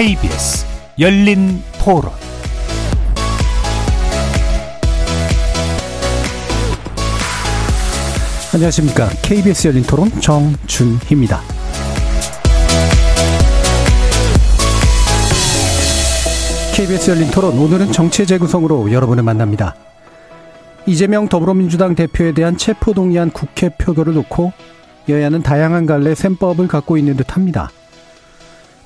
[0.00, 0.64] KBS
[0.98, 2.10] 열린 토론
[8.54, 9.10] 안녕하십니까.
[9.20, 11.42] KBS 열린 토론 정준희입니다.
[16.74, 19.74] KBS 열린 토론 오늘은 정치 재구성으로 여러분을 만납니다.
[20.86, 24.54] 이재명 더불어민주당 대표에 대한 체포동의안 국회 표결을 놓고
[25.10, 27.70] 여야는 다양한 갈래 셈법을 갖고 있는 듯합니다.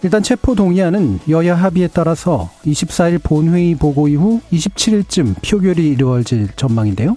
[0.05, 7.15] 일단 체포 동의안은 여야 합의에 따라서 24일 본회의 보고 이후 27일쯤 표결이 이루어질 전망인데요.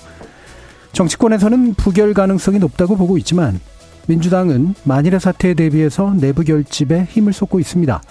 [0.93, 3.59] 정치권에서는 부결 가능성이 높다고 보고 있지만
[4.07, 8.01] 민주당은 만일의 사태에 대비해서 내부 결집에 힘을 쏟고 있습니다.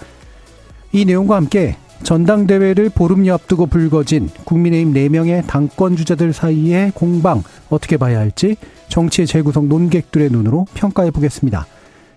[0.91, 7.41] 이 내용과 함께 전당대회를 보름여 앞두고 불거진 국민의힘 4명의 당권 주자들 사이의 공방
[7.71, 8.57] 어떻게 봐야 할지
[8.89, 11.65] 정치의 재구성 논객들의 눈으로 평가해 보겠습니다.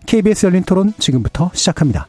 [0.05, 2.08] KBS 열린 토론 지금부터 시작합니다.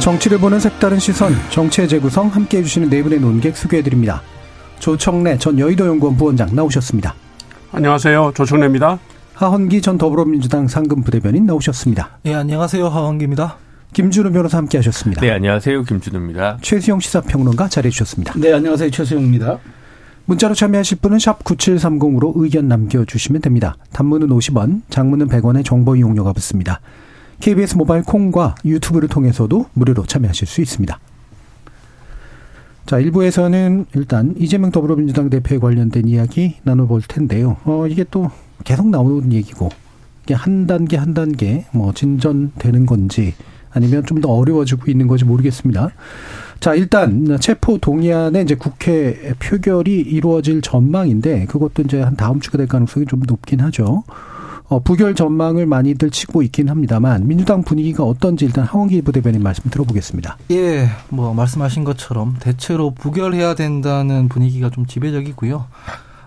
[0.00, 4.22] 정치를 보는 색다른 시선, 정치의 재구성 함께 해 주시는 네 분의 논객 소개해 드립니다.
[4.78, 7.14] 조청래 전 여의도 연구원 부원장 나오셨습니다.
[7.72, 8.32] 안녕하세요.
[8.34, 8.98] 조청래입니다.
[9.34, 12.18] 하헌기 전 더불어민주당 상금 부대변인 나오셨습니다.
[12.26, 12.88] 예, 안녕하세요.
[12.88, 13.56] 하헌기입니다.
[13.92, 15.20] 김준우 변호사 함께 하셨습니다.
[15.20, 15.82] 네, 안녕하세요.
[15.82, 16.58] 김준우입니다.
[16.62, 18.34] 최수영 시사평론가 자리해 주셨습니다.
[18.36, 18.90] 네, 안녕하세요.
[18.90, 19.58] 최수영입니다.
[20.26, 23.76] 문자로 참여하실 분은 샵 9730으로 의견 남겨주시면 됩니다.
[23.92, 26.80] 단문은 50원, 장문은 100원의 정보 이용료가 붙습니다.
[27.40, 30.98] KBS 모바일 콩과 유튜브를 통해서도 무료로 참여하실 수 있습니다.
[32.86, 37.58] 자, 1부에서는 일단 이재명 더불어민주당 대표에 관련된 이야기 나눠볼 텐데요.
[37.64, 38.30] 어, 이게 또
[38.64, 39.68] 계속 나오는 얘기고,
[40.24, 43.34] 이게 한 단계 한 단계 뭐 진전되는 건지
[43.70, 45.90] 아니면 좀 더 어려워지고 있는 건지 모르겠습니다.
[46.60, 52.66] 자, 일단 체포 동의안에 이제 국회 표결이 이루어질 전망인데 그것도 이제 한 다음 주가 될
[52.66, 54.02] 가능성이 좀 높긴 하죠.
[54.68, 60.36] 어, 부결 전망을 많이들 치고 있긴 합니다만 민주당 분위기가 어떤지 일단 하원기 부대변인 말씀 들어보겠습니다.
[60.50, 65.66] 예, 뭐 말씀하신 것처럼 대체로 부결해야 된다는 분위기가 좀 지배적이고요.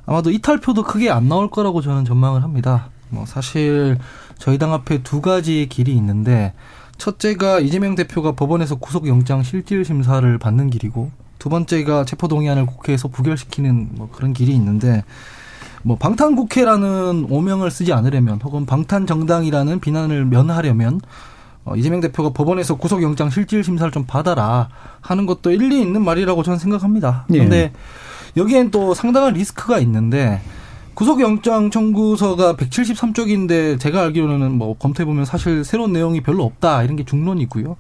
[0.08, 2.90] 아마도 이탈표도 크게 안 나올 거라고 저는 전망을 합니다.
[3.10, 3.98] 뭐 사실
[4.40, 6.54] 저희 당 앞에 두 가지 길이 있는데
[6.98, 14.10] 첫째가 이재명 대표가 법원에서 구속영장 실질 심사를 받는 길이고 두 번째가 체포동의안을 국회에서 부결시키는 뭐
[14.12, 15.04] 그런 길이 있는데
[15.84, 21.02] 뭐 방탄국회라는 오명을 쓰지 않으려면 혹은 방탄정당이라는 비난을 면하려면
[21.64, 24.70] 어, 이재명 대표가 법원에서 구속영장 실질 심사를 좀 받아라
[25.02, 27.26] 하는 것도 일리 있는 말이라고 저는 생각합니다.
[27.28, 27.72] 그런데 예.
[28.38, 30.42] 여기엔 또 상당한 리스크가 있는데
[30.94, 37.04] 구속영장 청구서가 173쪽인데 제가 알기로는 뭐 검토해 보면 사실 새로운 내용이 별로 없다 이런 게
[37.04, 37.76] 중론이고요.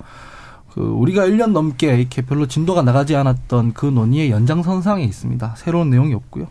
[0.73, 5.55] 그 우리가 1년 넘게 이렇게 별로 진도가 나가지 않았던 그 논의의 연장선상에 있습니다.
[5.57, 6.47] 새로운 내용이 없고요.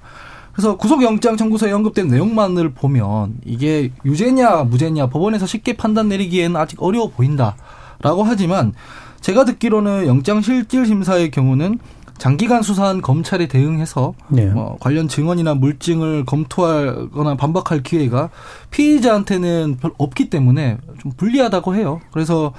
[0.53, 7.09] 그래서 구속영장 청구서에 언급된 내용만을 보면 이게 유죄냐 무죄냐 법원에서 쉽게 판단 내리기에는 아직 어려워
[7.11, 8.73] 보인다라고 하지만
[9.21, 11.79] 제가 듣기로는 영장 실질 심사의 경우는
[12.21, 14.45] 장기간 수사한 검찰에 대응해서 네.
[14.45, 18.29] 뭐 관련 증언이나 물증을 검토하거나 반박할 기회가
[18.71, 22.01] 피의자한테는 별 없기 때문에 좀 불리하다고 해요.
[22.13, 22.53] 그래서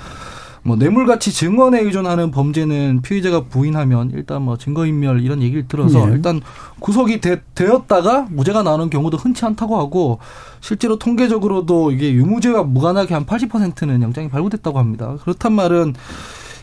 [0.63, 6.13] 뭐 뇌물같이 증언에 의존하는 범죄는 피의자가 부인하면 일단 뭐 증거인멸 이런 얘기를 들어서 네.
[6.13, 6.41] 일단
[6.79, 10.19] 구속이 되, 되었다가 무죄가 나오는 경우도 흔치 않다고 하고
[10.59, 15.17] 실제로 통계적으로도 이게 유무죄와 무관하게 한 80%는 영장이 발부됐다고 합니다.
[15.22, 15.95] 그렇단 말은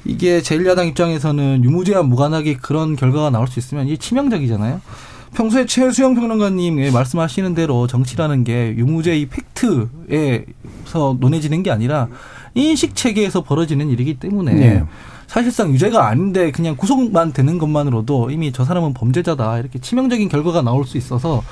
[0.05, 4.81] 이게 제1야당 입장에서는 유무죄와 무관하게 그런 결과가 나올 수 있으면 이게 치명적이잖아요.
[5.35, 12.09] 평소에 최수영 평론가님 말씀하시는 대로 정치라는 게 유무죄 이 팩트에서 논해지는 게 아니라
[12.55, 14.85] 인식 체계에서 벌어지는 일이기 때문에 네.
[15.29, 20.87] 사실상 유죄가 아닌데 그냥 구속만 되는 것만으로도 이미 저 사람은 범죄자다 이렇게 치명적인 결과가 나올
[20.87, 21.45] 수 있어서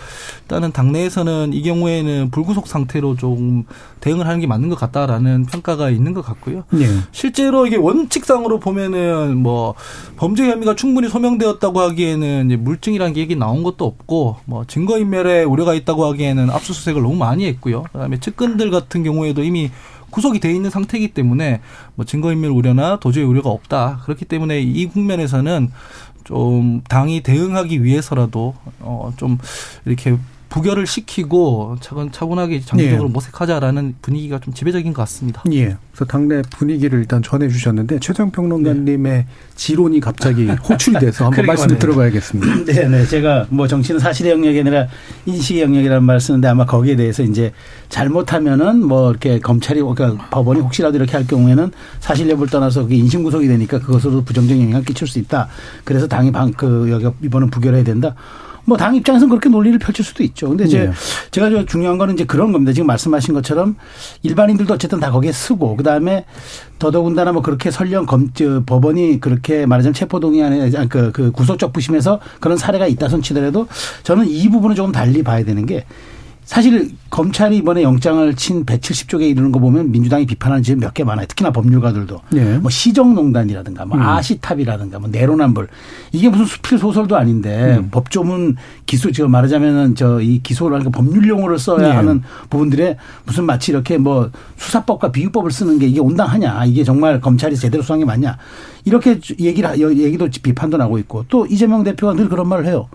[0.43, 3.64] 일단은 당내에서는 이 경우에는 불구속 상태로 좀
[4.00, 6.64] 대응을 하는 게 맞는 것 같다라는 평가가 있는 것 같고요.
[6.70, 6.87] 네.
[7.12, 9.75] 실제로 이게 원칙상으로 보면은 뭐
[10.17, 15.44] 범죄 혐의가 충분히 소명되었다고 하기에는 이제 물증이라는 게 얘기 나온 것도 없고 뭐 증거 인멸에
[15.44, 17.84] 우려가 있다고 하기에는 압수수색을 너무 많이 했고요.
[17.93, 19.70] 그다음에 측근들 같은 경우에도 이미
[20.16, 21.60] 구속이 돼 있는 상태이기 때문에
[21.94, 24.00] 뭐 증거인멸 우려나 도저히 우려가 없다.
[24.04, 25.70] 그렇기 때문에 이 국면에서는
[26.24, 29.36] 좀 당이 대응하기 위해서라도 어 좀
[29.84, 30.16] 이렇게
[30.48, 33.12] 부결을 시키고 차근 차분하게 장기적으로 예.
[33.12, 35.43] 모색하자라는 분위기가 좀 지배적인 것 같습니다.
[35.52, 35.76] 예.
[35.90, 39.26] 그래서 당내 분위기를 일단 전해 주셨는데 최정 평론가님의 네.
[39.54, 42.64] 지론이 갑자기 호출이 돼서 한번 말씀을 들어봐야겠습니다.
[42.64, 43.06] 네, 네.
[43.06, 44.87] 제가 뭐 정치는 사실의 영역이 아니라
[45.25, 47.52] 인식의 영역이라는 말을 쓰는데 아마 거기에 대해서 이제
[47.88, 53.25] 잘못하면은 뭐 이렇게 검찰이 그러니까 법원이 혹시라도 이렇게 할 경우에는 사실 여부를 떠나서 그게 인신
[53.25, 55.49] 구속이 되니까 그것으로 부정적 영향을 끼칠 수 있다.
[55.84, 58.14] 그래서 당이 방그 여기 이번은 부결해야 된다.
[58.66, 60.48] 뭐 당 입장에서는 그렇게 논리를 펼칠 수도 있죠.
[60.48, 60.92] 근데 이제 네.
[61.30, 62.72] 제가 중요한 거는 이제 그런 겁니다.
[62.72, 63.76] 지금 말씀하신 것처럼
[64.22, 66.24] 일반인들도 어쨌든 다 거기에 쓰고 그다음에
[66.78, 72.58] 더더군다나 뭐 그렇게 설령 검, 저, 법원이 그렇게 말하자면 체포동의안에 그, 그 구속적 부심에서 그런
[72.58, 73.66] 사례가 있다 손 치더라도
[74.02, 75.86] 저는 이 부분을 조금 달리 봐야 되는 게
[76.46, 81.26] 사실 검찰이 이번에 영장을 친 170쪽에 이르는 거 보면 민주당이 비판하는 지점 몇 개 많아요.
[81.26, 82.20] 특히나 법률가들도.
[82.31, 82.58] 네.
[82.58, 84.02] 뭐 시정농단이라든가 뭐 음.
[84.02, 85.66] 아시탑이라든가 뭐 내로남불.
[86.12, 87.88] 이게 무슨 수필 소설도 아닌데 음.
[87.90, 88.56] 법조문
[88.87, 91.90] 기소 지금 말하자면은 저 이 기소를 하니까 법률 용어를 써야 네.
[91.90, 96.64] 하는 부분들에 무슨 마치 이렇게 뭐 수사법과 비유법을 쓰는 게 이게 온당하냐.
[96.66, 98.38] 이게 정말 검찰이 제대로 수사한 게 맞냐.
[98.84, 102.88] 이렇게 얘기를 얘기도 비판도 나고 있고 또 이재명 대표가 늘 그런 말을 해요.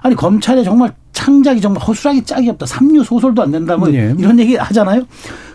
[0.00, 2.66] 아니 검찰에 정말 창작이 정말 허술하게 짝이 없다.
[2.66, 3.78] 삼류 소설도 안 된다.
[3.78, 4.14] 뭐 네.
[4.18, 5.06] 이런 얘기 하잖아요.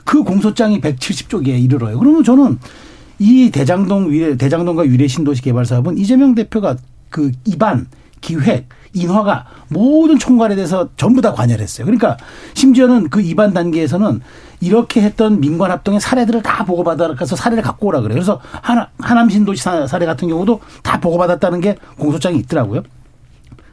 [0.04, 2.00] 그 공소장이 170쪽에 이르러요.
[2.00, 2.58] 그러면 저는
[3.20, 6.78] 이 대장동 위례 대장동과 위례 신도시 개발 사업은 이재명 대표가
[7.12, 7.86] 그 입안
[8.22, 11.86] 기획 인허가 모든 총괄에 대해서 전부 다 관여를 했어요.
[11.86, 12.18] 그러니까
[12.56, 14.20] 심지어는 그 입안 단계에서는
[14.62, 18.16] 이렇게 했던 민관 합동의 사례들을 다 보고받아서 사례를 갖고 오라 그래요.
[18.16, 22.82] 그래서 하나 하남 신도시 사례 같은 경우도 다 보고받았다는 게 공소장이 있더라고요.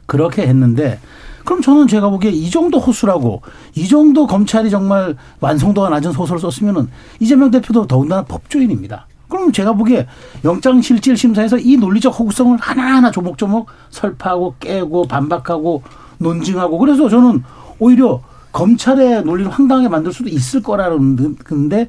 [0.05, 0.99] 그렇게 했는데
[1.45, 3.41] 그럼 저는 제가 보기에 이 정도 호수라고
[3.75, 6.89] 이 정도 검찰이 정말 완성도가 낮은 소설을 썼으면은
[7.19, 9.07] 이재명 대표도 더군다나 법조인입니다.
[9.27, 10.07] 그럼 제가 보기에
[10.43, 15.83] 영장실질심사에서 이 논리적 허구성을 하나하나 조목조목 설파하고 깨고 반박하고
[16.17, 17.43] 논증하고 그래서 저는
[17.77, 18.21] 오히려
[18.51, 21.87] 검찰의 논리를 황당하게 만들 수도 있을 거라는 근데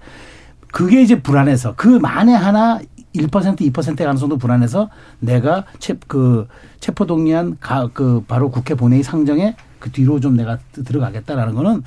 [0.71, 2.79] 그게 이제 불안해서 그 만에 하나
[3.15, 6.47] 1% 2%의 가능성도 불안해서 내가 체, 그
[6.79, 11.83] 체포 동의안 가, 그 바로 국회 본회의 상정에 그 뒤로 좀 내가 들어가겠다라는 거는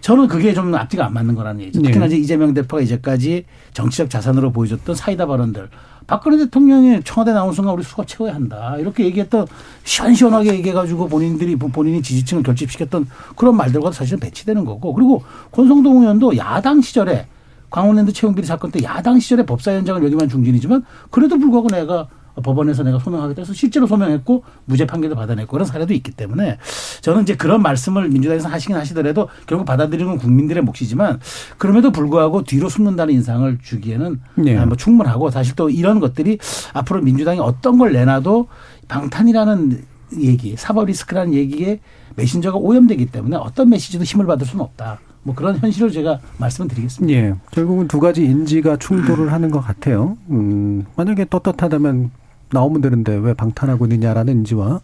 [0.00, 1.82] 저는 그게 좀 앞뒤가 안 맞는 거라는 얘기죠.
[1.82, 2.16] 특히나 네.
[2.16, 5.68] 이재명 대표가 이제까지 정치적 자산으로 보여줬던 사이다 발언들.
[6.06, 8.76] 박근혜 대통령이 청와대 나온 순간 우리 수갑 채워야 한다.
[8.78, 9.46] 이렇게 얘기했던
[9.84, 14.92] 시원시원하게 얘기해가지고 본인들이 본인이 지지층을 결집시켰던 그런 말들과 사실은 배치되는 거고.
[14.94, 15.22] 그리고
[15.52, 17.26] 권성동 의원도 야당 시절에
[17.70, 22.08] 광운랜드 채용비리 사건 때 야당 시절에 법사위원장을 여기만 중진이지만 그래도 불구하고 내가
[22.42, 26.58] 법원에서 내가 소명하겠다 해서 실제로 소명했고 무죄 판결도 받아냈고 그런 사례도 있기 때문에
[27.00, 31.20] 저는 이제 그런 말씀을 민주당에서 하시긴 하시더라도 결국 받아들이는 건 국민들의 몫이지만
[31.58, 34.64] 그럼에도 불구하고 뒤로 숨는다는 인상을 주기에는 네.
[34.64, 36.38] 뭐 충분하고 사실 또 이런 것들이
[36.72, 38.48] 앞으로 민주당이 어떤 걸 내놔도
[38.88, 39.84] 방탄이라는
[40.18, 41.80] 얘기, 사법 리스크라는 얘기에
[42.20, 44.98] 메신저가 오염되기 때문에 어떤 메시지도 힘을 받을 수는 없다.
[45.22, 47.18] 뭐 그런 현실을 제가 말씀을 드리겠습니다.
[47.18, 47.34] 예.
[47.50, 50.16] 결국은 두 가지 인지가 충돌을 하는 것 같아요.
[50.30, 52.10] 음, 만약에 떳떳하다면
[52.50, 54.80] 나오면 되는데 왜 방탄하고 있느냐라는 인지와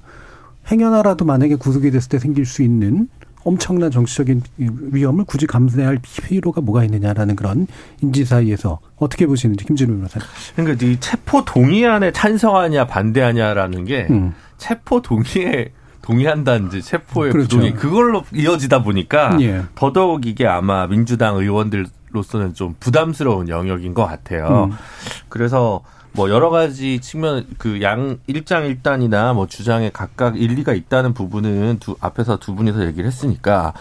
[0.71, 3.09] 행여나라도 만약에 구속이 됐을 때 생길 수 있는
[3.45, 7.69] 엄청난 정치적인 위험을 굳이 감내할 수 필요가 뭐가 있느냐라는 그런
[8.03, 10.27] 인지 사이에서 어떻게 보시는지 김진우 변호사님.
[10.57, 14.35] 그러니까 이 체포 동의안에 찬성하냐 반대하냐라는 게 음.
[14.59, 15.71] 체포 동의에
[16.07, 17.49] 동의한다든지 체포의 그렇죠.
[17.49, 19.63] 부동의 그걸로 이어지다 보니까 예.
[19.75, 24.69] 더더욱 이게 아마 민주당 의원들로서는 좀 부담스러운 영역인 것 같아요.
[24.71, 24.77] 음.
[25.29, 31.97] 그래서 뭐 여러 가지 측면 그 양 일장일단이나 뭐 주장에 각각 일리가 있다는 부분은 두
[32.01, 33.75] 앞에서 두 분이서 얘기를 했으니까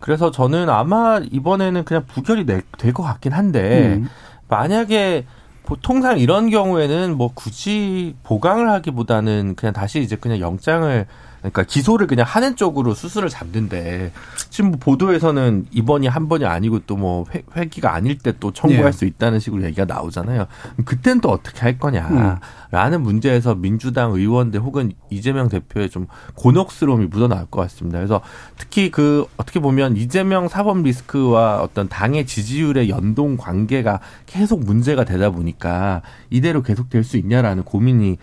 [0.00, 2.62] 그래서 저는 아마 이번에는 그냥 부결이 될
[2.92, 4.08] 것 같긴 한데 음.
[4.48, 5.24] 만약에
[5.64, 11.06] 보통상 이런 경우에는 뭐 굳이 보강을 하기보다는 그냥 다시 이제 그냥 영장을
[11.50, 14.12] 그러니까 기소를 그냥 하는 쪽으로 수술을 잡는데
[14.50, 17.24] 지금 뭐 보도에서는 이번이 한 번이 아니고 또 뭐
[17.56, 18.92] 회기가 아닐 때 또 청구할 네.
[18.92, 20.46] 수 있다는 식으로 얘기가 나오잖아요.
[20.84, 22.38] 그땐 또 어떻게 할 거냐라는
[22.72, 23.02] 음.
[23.02, 27.98] 문제에서 민주당 의원들 혹은 이재명 대표의 좀 곤혹스러움이 묻어나올 것 같습니다.
[27.98, 28.20] 그래서
[28.56, 35.30] 특히 그 어떻게 보면 이재명 사법 리스크와 어떤 당의 지지율의 연동 관계가 계속 문제가 되다
[35.30, 38.18] 보니까 이대로 계속될 수 있냐라는 고민이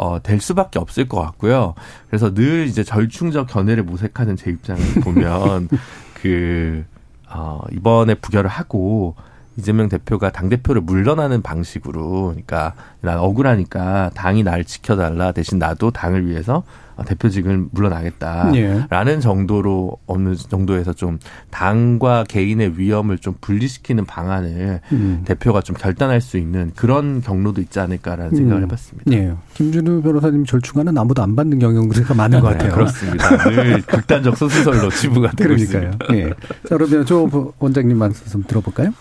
[0.00, 1.74] 어, 될 수밖에 없을 것 같고요.
[2.08, 5.68] 그래서 늘 이제 절충적 견해를 모색하는 제 입장을 보면
[6.14, 6.86] 그
[7.28, 9.14] 어, 이번에 부결을 하고
[9.58, 16.26] 이재명 대표가 당 대표를 물러나는 방식으로, 그러니까 난 억울하니까 당이 날 지켜달라 대신 나도 당을
[16.26, 16.62] 위해서
[17.06, 19.20] 대표직을 물러나겠다라는 예.
[19.20, 21.18] 정도로 어느 정도에서 좀
[21.50, 25.22] 당과 개인의 위험을 좀 분리시키는 방안을 음.
[25.24, 28.66] 대표가 좀 결단할 수 있는 그런 경로도 있지 않을까라는 생각을 음.
[28.66, 29.12] 해봤습니다.
[29.12, 29.34] 예.
[29.54, 32.72] 김준우 변호사님 절충안은 아무도 안 받는 경향들가 많은 것 네, 같아요.
[32.74, 33.36] 그렇습니다.
[33.50, 35.90] 늘 극단적 소수설로 치부가 되고 그러니까요.
[35.90, 36.14] 있습니다.
[36.16, 36.28] 예.
[36.68, 38.92] 자, 그러면 조 원장님 말씀 들어볼까요?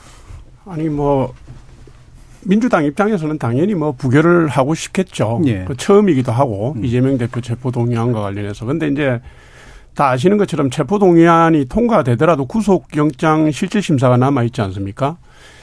[0.65, 1.33] 아니 뭐
[2.43, 5.41] 민주당 입장에서는 당연히 뭐 부결을 하고 싶겠죠.
[5.45, 5.65] 예.
[5.65, 6.85] 그 처음이기도 하고 음.
[6.85, 8.65] 이재명 대표 체포 동의안과 관련해서.
[8.65, 9.19] 근데 이제
[9.95, 15.17] 다 아시는 것처럼 체포 동의안이 통과되더라도 구속영장 실질 심사가 남아 있지 않습니까?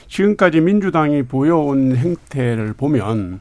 [0.07, 3.39] 지금까지 민주당이 보여온 행태를 보면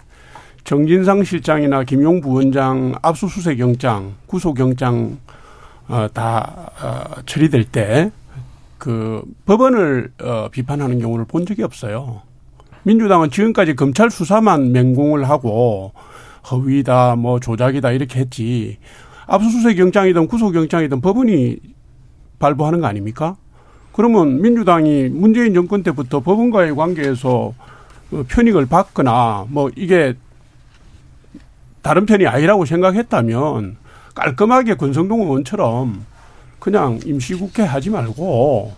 [0.65, 5.19] 정진상 실장이나 김용 부원장 압수수색 영장, 구속 영장
[5.89, 8.11] 어, 다 어, 처리될 때
[8.79, 12.23] 그 법원을 어, 비판하는 경우를 본 적이 없어요.
[12.87, 15.93] 민주당은 지금까지 검찰 수사만 맹공을 하고
[16.49, 18.79] 허위다, 뭐 조작이다 이렇게 했지.
[19.27, 21.57] 압수수색 영장이든 구속 영장이든 법원이
[22.39, 23.37] 발부하는 거 아닙니까?
[23.91, 27.55] 그러면 민주당이 문재인 정권 때부터 법원과의 관계에서
[28.09, 30.15] 그 편익을 받거나 뭐 이게
[31.83, 33.79] 다른 편이 아니라고 생각했다면
[34.15, 36.07] 깔끔하게 권성동 의원처럼
[36.61, 38.75] 그냥 임시국회 하지 말고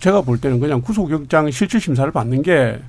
[0.00, 2.80] 제가 볼 때는 그냥 구속영장 실질심사를 받는 게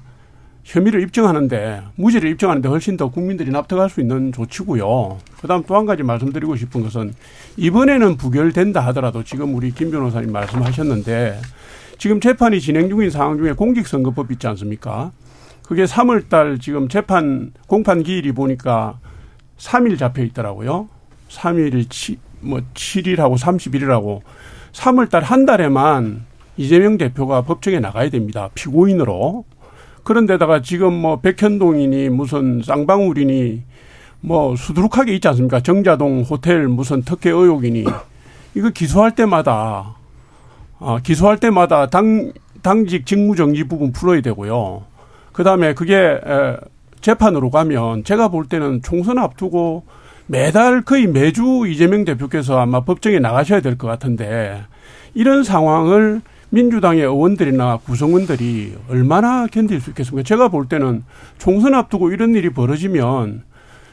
[0.64, 5.18] 혐의를 입증하는데 무죄를 입증하는데 훨씬 더 국민들이 납득할 수 있는 조치고요.
[5.42, 7.14] 그다음 또 한 가지 말씀드리고 싶은 것은
[7.58, 11.40] 이번에는 부결된다 하더라도 지금 우리 김 변호사님 말씀하셨는데
[11.98, 15.12] 지금 재판이 진행 중인 상황 중에 공직선거법 있지 않습니까?
[15.64, 19.00] 그게 3월 달 지금 재판 공판 기일이 보니까
[19.58, 20.88] 3일 잡혀 있더라고요.
[21.30, 24.22] 3일 치, 뭐 7일하고 31일하고
[24.74, 26.26] 3월 달 한 달에만
[26.58, 28.50] 이재명 대표가 법정에 나가야 됩니다.
[28.54, 29.46] 피고인으로.
[30.04, 33.64] 그런데다가 지금 뭐 백현동이니 무슨 쌍방울이니
[34.22, 35.60] 뭐 수두룩하게 있지 않습니까?
[35.62, 37.86] 정자동 호텔 무슨 특혜 의혹이니
[38.56, 39.96] 이거 기소할 때마다
[40.80, 42.32] 아, 기소할 때마다 당
[42.62, 44.84] 당직 직무정지 부분 풀어야 되고요.
[45.34, 46.58] 그다음에 그게 에,
[47.02, 49.84] 재판으로 가면 제가 볼 때는 총선 앞두고
[50.28, 54.64] 매달 거의 매주 이재명 대표께서 아마 법정에 나가셔야 될 것 같은데
[55.14, 56.22] 이런 상황을
[56.58, 60.24] 민주당의 의원들이나 구성원들이 얼마나 견딜 수 있겠습니까?
[60.28, 61.04] 제가 볼 때는
[61.40, 63.42] 총선 앞두고 이런 일이 벌어지면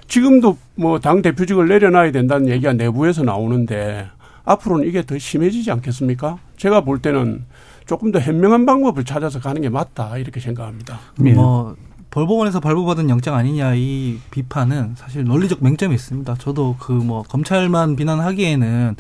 [0.09, 4.09] 지금도 뭐 당 대표직을 내려놔야 된다는 얘기가 내부에서 나오는데
[4.45, 6.37] 앞으로는 이게 더 심해지지 않겠습니까?
[6.59, 7.45] 제가 볼 때는
[7.87, 11.01] 조금 더 현명한 방법을 찾아서 가는 게 맞다 이렇게 생각합니다.
[11.25, 11.33] 예.
[11.33, 11.77] 뭐
[12.11, 16.35] 벌법원에서 발부받은 영장 아니냐 이 비판은 사실 논리적 맹점이 있습니다.
[16.39, 18.97] 저도 그 뭐 검찰만 비난하기에는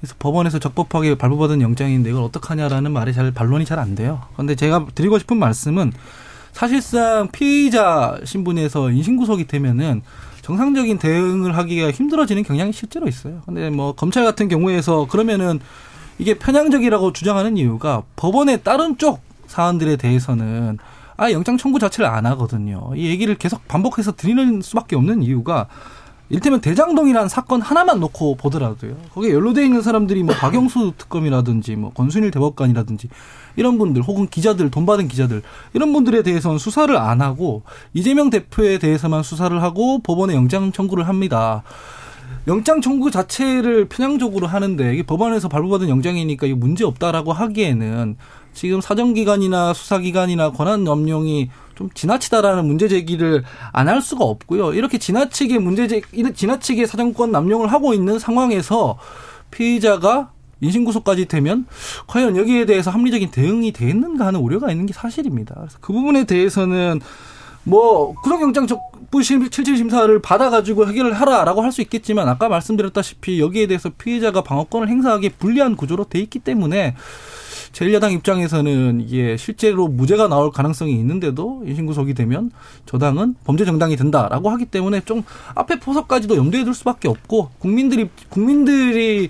[0.00, 4.22] 그래서 법원에서 적법하게 발부받은 영장인데 이걸 어떡하냐라는 말이 잘 반론이 잘 안 돼요.
[4.34, 5.92] 그런데 제가 드리고 싶은 말씀은
[6.52, 10.02] 사실상 피의자 신분에서 인신구속이 되면은
[10.40, 13.42] 정상적인 대응을 하기가 힘들어지는 경향이 실제로 있어요.
[13.46, 15.60] 근데 뭐 검찰 같은 경우에서 그러면은
[16.18, 20.78] 이게 편향적이라고 주장하는 이유가 법원의 다른 쪽 사안들에 대해서는
[21.18, 22.92] 아 영장 청구 자체를 안 하거든요.
[22.94, 25.66] 이 얘기를 계속 반복해서 드리는 수밖에 없는 이유가
[26.28, 28.96] 일테면 대장동이라는 사건 하나만 놓고 보더라도요.
[29.14, 33.08] 거기에 연루돼 있는 사람들이 뭐 박영수 특검이라든지 뭐 권순일 대법관이라든지
[33.54, 35.42] 이런 분들 혹은 기자들 돈 받은 기자들
[35.72, 37.62] 이런 분들에 대해서는 수사를 안 하고
[37.94, 41.62] 이재명 대표에 대해서만 수사를 하고 법원에 영장 청구를 합니다.
[42.48, 48.16] 영장 청구 자체를 편향적으로 하는데 이게 법원에서 발부받은 영장이니까 이게 문제 없다라고 하기에는
[48.52, 54.74] 지금 사정기관이나 수사기관이나 권한 남용이 좀 지나치다라는 문제 제기를 안 할 수가 없고요.
[54.74, 56.00] 이렇게 지나치게 문제 제
[56.34, 58.98] 지나치게 사정권 남용을 하고 있는 상황에서
[59.52, 61.66] 피의자가 인신구속까지 되면
[62.06, 65.54] 과연 여기에 대해서 합리적인 대응이 되는가 하는 우려가 있는 게 사실입니다.
[65.54, 67.00] 그래서 그 부분에 대해서는
[67.62, 73.90] 뭐 구속영장 적부 칠칠 심사를 받아가지고 해결을 하라라고 할 수 있겠지만 아까 말씀드렸다시피 여기에 대해서
[73.90, 76.96] 피해자가 방어권을 행사하기 불리한 구조로 돼 있기 때문에
[77.76, 82.50] 제1야당 입장에서는 이게 실제로 무죄가 나올 가능성이 있는데도 인신구속이 되면
[82.86, 85.22] 저당은 범죄 정당이 된다라고 하기 때문에 좀
[85.54, 89.28] 앞에 포석까지도 염두에 둘 수밖에 없고 국민들이 국민들이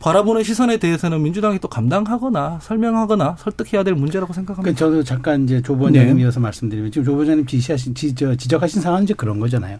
[0.00, 4.62] 바라보는 시선에 대해서는 민주당이 또 감당하거나 설명하거나 설득해야 될 문제라고 생각합니다.
[4.62, 6.22] 그러니까 저도 잠깐 이제 조 원장님 네.
[6.22, 9.78] 이어서 말씀드리면 지금 조 원장님 지시하신 지, 적하신 상황은 이제 그런 거잖아요.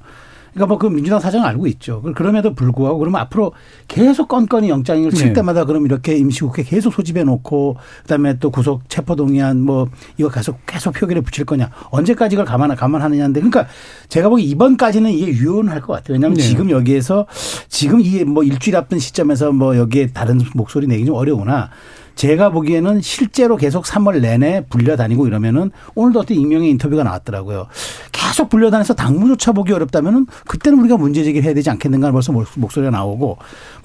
[0.56, 2.02] 그러니까 뭐 그 민주당 사정을 알고 있죠.
[2.14, 3.52] 그럼에도 불구하고 그러면 앞으로
[3.88, 5.32] 계속 건건이 영장을 칠 네.
[5.34, 10.58] 때마다 그럼 이렇게 임시국회 계속 소집해 놓고 그다음에 또 구속 체포 동의안 뭐 이거 계속
[10.66, 13.66] 계속 표결에 붙일 거냐 언제까지 이걸 감안 감안하느냐인데 그러니까
[14.08, 16.14] 제가 보기 이번까지는 이게 유효할 것 같아요.
[16.14, 16.42] 왜냐하면 네.
[16.42, 17.26] 지금 여기에서
[17.68, 21.70] 지금 이 뭐 일주일 앞둔 시점에서 뭐 여기에 다른 목소리 내기 좀 어려우나
[22.16, 27.68] 제가 보기에는 실제로 계속 3월 내내 불려다니고 이러면은 오늘도 어떤 익명의 인터뷰가 나왔더라고요.
[28.10, 33.16] 계속 불려다녀서 당무조차 보기 어렵다면은 그때는 우리가 문제 제기를 해야 되지 않겠는가 벌써 목소리가 나오고
[33.16, 33.36] 뭐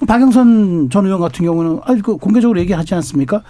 [0.08, 3.42] 박영선 전 의원 같은 경우는 아주 그 공개적으로 얘기하지 않습니까?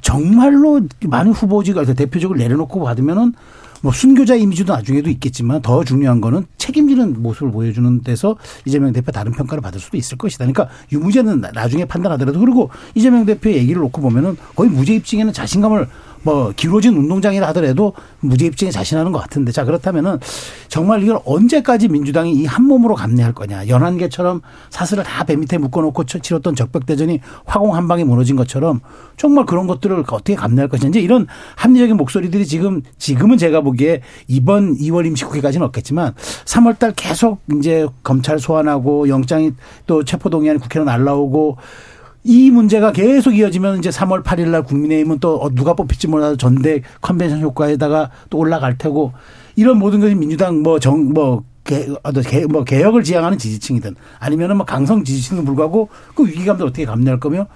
[0.00, 3.34] 정말로 많은 후보지가 대표적으로 내려놓고 받으면은
[3.82, 9.32] 뭐 순교자 이미지도 나중에도 있겠지만 더 중요한 거는 책임지는 모습을 보여주는 데서 이재명 대표 다른
[9.32, 10.44] 평가를 받을 수도 있을 것이다.
[10.44, 15.88] 그러니까 유무죄는 나중에 판단하더라도 그리고 이재명 대표의 얘기를 놓고 보면은 거의 무죄 입증에는 자신감을
[16.22, 19.52] 뭐 기울어진 운동장이라 하더라도 무죄 입증에 자신하는 것 같은데.
[19.52, 20.18] 자 그렇다면은
[20.68, 23.68] 정말 이걸 언제까지 민주당이 이 한 몸으로 감내할 거냐.
[23.68, 28.80] 연한계처럼 사슬을 다 배 밑에 묶어놓고 치렀던 적벽대전이 화공 한 방에 무너진 것처럼
[29.16, 35.06] 정말 그런 것들을 어떻게 감내할 이제 이런 합리적인 목소리들이 지금 지금은 제가 보기에 이번 2월
[35.06, 39.52] 임시국회까지는 없겠지만 3월달 계속 이제 검찰 소환하고 영장이
[39.86, 41.58] 또 체포동의안이 국회로 날라오고
[42.22, 46.82] 이 문제가 계속 이어지면 이제 3월 8일 날 국민의힘은 또 어, 누가 뽑힐지 몰라도 전대
[47.00, 49.12] 컨벤션 효과에다가 또 올라갈 테고
[49.56, 51.86] 이런 모든 것이 민주당 뭐 정뭐 개,
[52.48, 57.46] 뭐 개혁을 지향하는 지지층이든 아니면은 뭐 강성 지지층도 불구하고 그 위기감도 어떻게 감내할 거며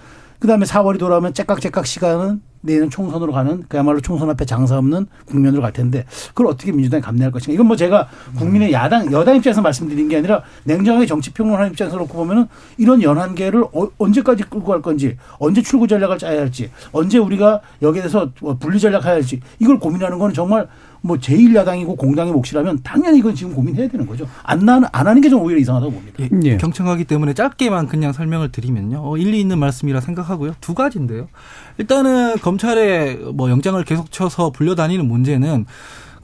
[0.44, 5.72] 그다음에 4월이 돌아오면 째깍째깍 시간은 내년 총선으로 가는 그야말로 총선 앞에 장사 없는 국면으로 갈
[5.72, 7.54] 텐데 그걸 어떻게 민주당이 감내할 것인가.
[7.54, 12.12] 이건 뭐 제가 국민의 야당, 여당 입장에서 말씀드린 게 아니라 냉정하게 정치 평론하는 입장에서 놓고
[12.12, 12.46] 보면은
[12.76, 18.02] 이런 연한계를 어, 언제까지 끌고 갈 건지 언제 출구 전략을 짜야 할지 언제 우리가 여기에
[18.02, 20.68] 대해서 뭐 분리 전략해야 할지 이걸 고민하는 거는 정말
[21.06, 24.26] 뭐 제1야당이고 공당의 몫이라면 당연히 이건 지금 고민해야 되는 거죠.
[24.42, 26.16] 안, 나, 안 하는 게 좀 오히려 이상하다고 봅니다.
[26.20, 26.56] 예, 예.
[26.56, 29.00] 경청하기 때문에 짧게만 그냥 설명을 드리면요.
[29.04, 30.54] 어, 일리 있는 말씀이라 생각하고요.
[30.62, 31.28] 두 가지인데요.
[31.76, 35.66] 일단은 검찰에 뭐 영장을 계속 쳐서 불려다니는 문제는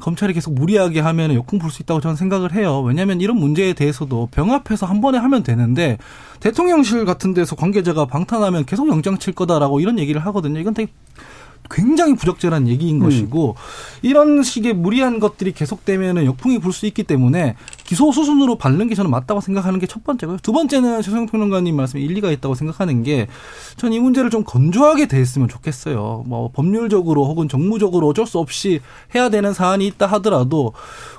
[0.01, 2.81] 검찰이 계속 무리하게 하면 역풍 불 수 있다고 저는 생각을 해요.
[2.81, 5.99] 왜냐하면 이런 문제에 대해서도 병합해서 한 번에 하면 되는데
[6.41, 10.59] 대통령실 같은 데서 관계자가 방탄하면 계속 영장 칠 거다라고 이런 얘기를 하거든요.
[10.59, 10.91] 이건 되게
[11.69, 13.00] 굉장히 부적절한 얘기인 음.
[13.05, 13.55] 것이고
[14.02, 19.11] 이런 식의 무리한 것들이 계속되면 역풍이 불 수 있기 때문에 기소 수순으로 밟는 게 저는
[19.11, 20.38] 맞다고 생각하는 게 첫 번째고요.
[20.43, 23.26] 두 번째는 최성 평론가님 말씀에 일리가 있다고 생각하는 게
[23.76, 26.25] 전 이 문제를 좀 건조하게 대했으면 좋겠어요.
[26.26, 28.81] 뭐 법률적으로 혹은 정무적으로 어쩔 수 없이
[29.14, 30.73] 해야 되는 사안이 있다 하더라도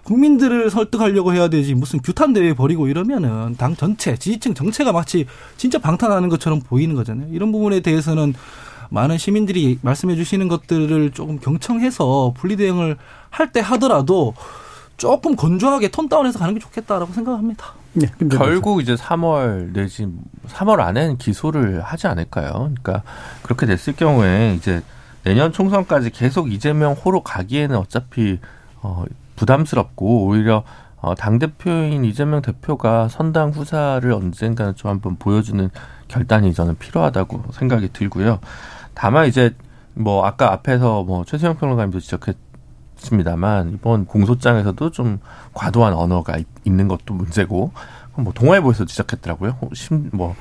[0.04, 5.26] 국민들을 설득하려고 해야 되지 무슨 규탄 대회 벌이고 이러면은 당 전체 지지층 정체가 마치
[5.58, 7.28] 진짜 방탄하는 것처럼 보이는 거잖아요.
[7.32, 8.34] 이런 부분에 대해서는
[8.92, 12.98] 많은 시민들이 말씀해 주시는 것들을 조금 경청해서 분리 대응을
[13.30, 14.34] 할 때 하더라도
[14.98, 17.74] 조금 건조하게 톤 다운해서 가는 게 좋겠다라고 생각합니다.
[17.94, 20.08] 네, 결국 이제 3월 내지
[20.48, 22.52] 3월 안에는 기소를 하지 않을까요?
[22.52, 23.04] 그러니까
[23.42, 24.82] 그렇게 됐을 경우에 이제
[25.24, 28.40] 내년 총선까지 계속 이재명 호로 가기에는 어차피
[28.82, 29.06] 어
[29.38, 30.64] 부담스럽고 오히려
[30.98, 35.70] 어, 당대표인 이재명 대표가 선당 후사를 언젠가는 좀 한번 보여주는
[36.10, 38.40] 결단이 저는 필요하다고 생각이 들고요.
[38.94, 39.56] 다만 이제
[39.94, 45.20] 뭐 아까 앞에서 뭐 최수영 평론가님도 지적했습니다만 이번 공소장에서도 좀
[45.54, 47.72] 과도한 언어가 있는 것도 문제고
[48.16, 49.58] 뭐 동아일보에서 지적했더라고요.
[49.74, 50.36] 심뭐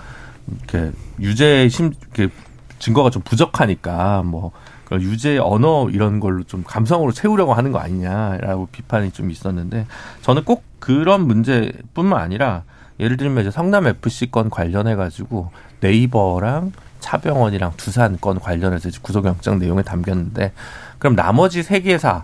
[0.48, 2.32] 이렇게 유죄 심 이렇게
[2.78, 4.52] 증거가 좀 부족하니까 뭐
[4.92, 9.86] 유죄 언어 이런 걸로 좀 감성으로 채우려고 하는 거 아니냐라고 비판이 좀 있었는데
[10.22, 12.64] 저는 꼭 그런 문제뿐만 아니라
[12.98, 19.82] 예를 들면 이제 성남 FC 건 관련해 가지고 네이버랑 차병원이랑 두산 건 관련해서 구속영장 내용에
[19.82, 20.52] 담겼는데
[20.98, 22.22] 그럼 나머지 세 개사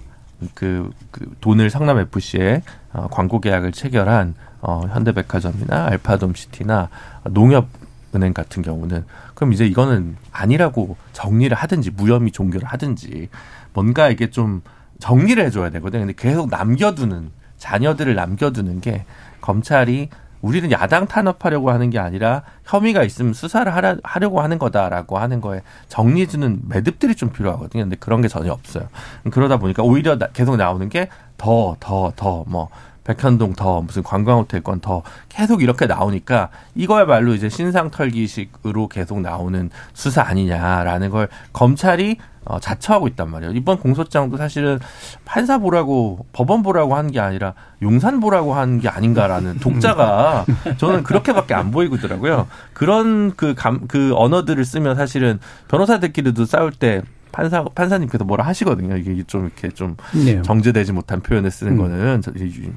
[0.54, 2.62] 그, 그 돈을 성남 FC에
[2.92, 6.88] 어, 광고 계약을 체결한 어, 현대백화점이나 알파돔시티나
[7.24, 13.28] 농협은행 같은 경우는 그럼 이제 이거는 아니라고 정리를 하든지 무혐의 종결을 하든지
[13.72, 14.62] 뭔가 이게 좀
[14.98, 16.06] 정리를 해줘야 되거든요.
[16.06, 19.04] 근데 계속 남겨두는 자녀들을 남겨두는 게
[19.40, 20.08] 검찰이
[20.46, 25.62] 우리는 야당 탄압하려고 하는 게 아니라 혐의가 있으면 수사를 하려, 하려고 하는 거다라고 하는 거에
[25.88, 27.82] 정리해주는 매듭들이 좀 필요하거든요.
[27.82, 28.88] 근데 그런 게 전혀 없어요.
[29.32, 32.68] 그러다 보니까 오히려 계속 나오는 게 더, 더, 더, 뭐,
[33.06, 39.70] 백현동 더 무슨 관광 호텔 건더 계속 이렇게 나오니까 이거야말로 이제 신상 털기식으로 계속 나오는
[39.94, 42.16] 수사 아니냐라는 걸 검찰이
[42.48, 43.54] 어, 자처하고 있단 말이에요.
[43.54, 44.78] 이번 공소장도 사실은
[45.24, 50.44] 판사 보라고 법원 보라고 한 게 아니라 용산 보라고 한 게 아닌가라는 독자가
[50.76, 52.46] 저는 그렇게밖에 안 보이고 있더라고요.
[52.72, 58.96] 그런 그 감, 그 언어들을 쓰면 사실은 변호사들끼리도 싸울 때 판사 판사님께서 뭐라 하시거든요.
[58.96, 60.40] 이게 좀 이렇게 좀 네.
[60.42, 61.78] 정제되지 못한 표현을 쓰는 음.
[61.78, 62.22] 거는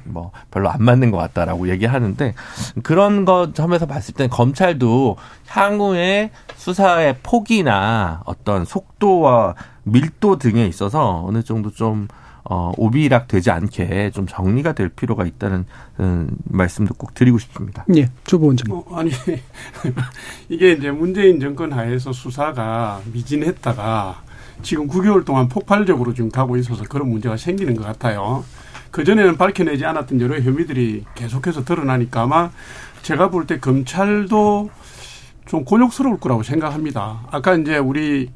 [0.04, 2.34] 뭐 별로 안 맞는 것 같다라고 얘기하는데
[2.82, 11.42] 그런 것 점에서 봤을 때 검찰도 향후에 수사의 폭이나 어떤 속도와 밀도 등에 있어서 어느
[11.42, 12.08] 정도 좀
[12.44, 15.66] 어, 오비락 되지 않게 좀 정리가 될 필요가 있다는
[16.00, 17.84] 음, 말씀도 꼭 드리고 싶습니다.
[17.94, 18.76] 예, 주보 원장님.
[18.76, 19.10] 어, 아니
[20.48, 24.22] 이게 이제 문재인 정권 하에서 수사가 미진했다가
[24.62, 28.44] 지금 9개월 동안 폭발적으로 지금 가고 있어서 그런 문제가 생기는 것 같아요.
[28.90, 32.50] 그전에는 밝혀내지 않았던 여러 혐의들이 계속해서 드러나니까 아마
[33.02, 34.70] 제가 볼 때 검찰도
[35.46, 37.26] 좀 곤욕스러울 거라고 생각합니다.
[37.30, 38.30] 아까 이제 우리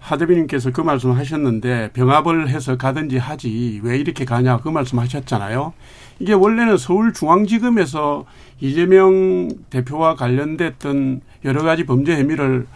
[0.00, 5.72] 하대비님께서 그 말씀 하셨는데 병합을 해서 가든지 하지 왜 이렇게 가냐 그 말씀 하셨잖아요.
[6.20, 8.24] 이게 원래는 서울중앙지검에서
[8.60, 12.66] 이재명 대표와 관련됐던 여러 가지 범죄 혐의를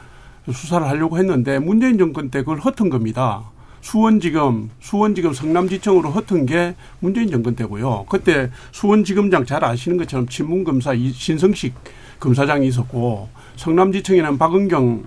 [0.51, 3.45] 수사를 하려고 했는데 문재인 정권 때 그걸 허튼 겁니다.
[3.83, 8.07] 수원지검, 수원지검 성남지청으로 허튼 게 문재인 정권 때고요.
[8.09, 11.75] 그때 수원지검장 잘 아시는 것처럼 친문검사 신성식
[12.21, 15.05] 검사장이 있었고 성남지청에는 박은경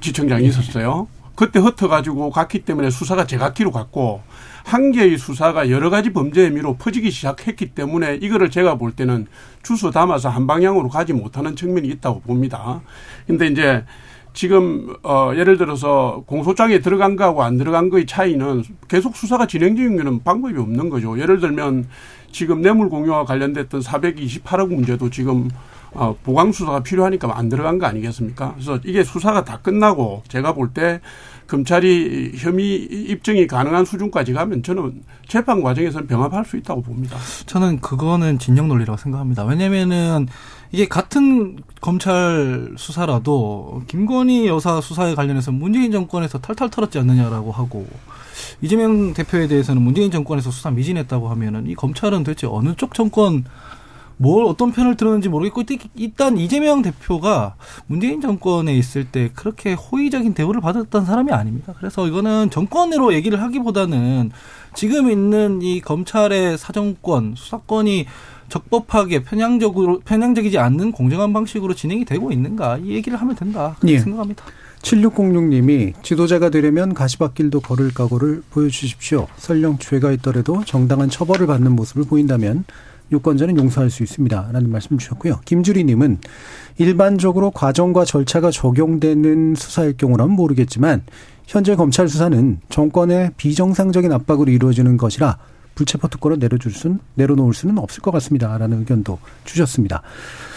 [0.00, 1.06] 지청장이 있었어요.
[1.34, 4.22] 그때 흩어가지고 갔기 때문에 수사가 제각기로 갔고
[4.64, 9.26] 한 개의 수사가 여러 가지 범죄 혐의로 퍼지기 시작했기 때문에 이거를 제가 볼 때는
[9.62, 12.80] 주소 담아서 한 방향으로 가지 못하는 측면이 있다고 봅니다.
[13.26, 13.84] 근데 이제
[14.32, 20.24] 지금 어 예를 들어서 공소장에 들어간 거하고 안 들어간 거의 차이는 계속 수사가 진행 중이면
[20.24, 21.20] 방법이 없는 거죠.
[21.20, 21.86] 예를 들면
[22.32, 25.50] 지금 뇌물 공유와 관련됐던 428억 문제도 지금
[25.92, 28.54] 어, 보강 수사가 필요하니까 안 들어간 거 아니겠습니까?
[28.54, 31.00] 그래서 이게 수사가 다 끝나고 제가 볼때
[31.46, 37.16] 검찰이 혐의 입증이 가능한 수준까지 가면 저는 재판 과정에서는 병합할 수 있다고 봅니다.
[37.46, 39.44] 저는 그거는 진영 논리라고 생각합니다.
[39.44, 40.26] 왜냐면은
[40.72, 47.86] 이게 같은 검찰 수사라도 김건희 여사 수사에 관련해서 문재인 정권에서 탈탈 털었지 않느냐라고 하고
[48.60, 53.44] 이재명 대표에 대해서는 문재인 정권에서 수사 미진했다고 하면은 이 검찰은 도대체 어느 쪽 정권
[54.16, 55.62] 뭘 어떤 편을 들었는지 모르겠고
[55.96, 61.74] 일단 이재명 대표가 문재인 정권에 있을 때 그렇게 호의적인 대우를 받았던 사람이 아닙니다.
[61.78, 64.30] 그래서 이거는 정권으로 얘기를 하기보다는
[64.74, 68.06] 지금 있는 이 검찰의 사정권 수사권이
[68.48, 73.98] 적법하게 편향적으로 편향적이지 않는 공정한 방식으로 진행이 되고 있는가 이 얘기를 하면 된다 그렇게 예.
[73.98, 74.44] 생각합니다.
[74.82, 79.26] 7606님이 지도자가 되려면 가시밭길도 걸을 각오를 보여주십시오.
[79.36, 82.64] 설령 죄가 있더라도 정당한 처벌을 받는 모습을 보인다면
[83.12, 84.50] 유권자는 용서할 수 있습니다.
[84.52, 85.40] 라는 말씀 주셨고요.
[85.44, 86.18] 김주리님은
[86.78, 91.02] 일반적으로 과정과 절차가 적용되는 수사일 경우라면 모르겠지만
[91.46, 95.38] 현재 검찰 수사는 정권의 비정상적인 압박으로 이루어지는 것이라
[95.74, 100.02] 불체포 특권을 내려줄 수는 내려놓을 수는 없을 것 같습니다라는 의견도 주셨습니다.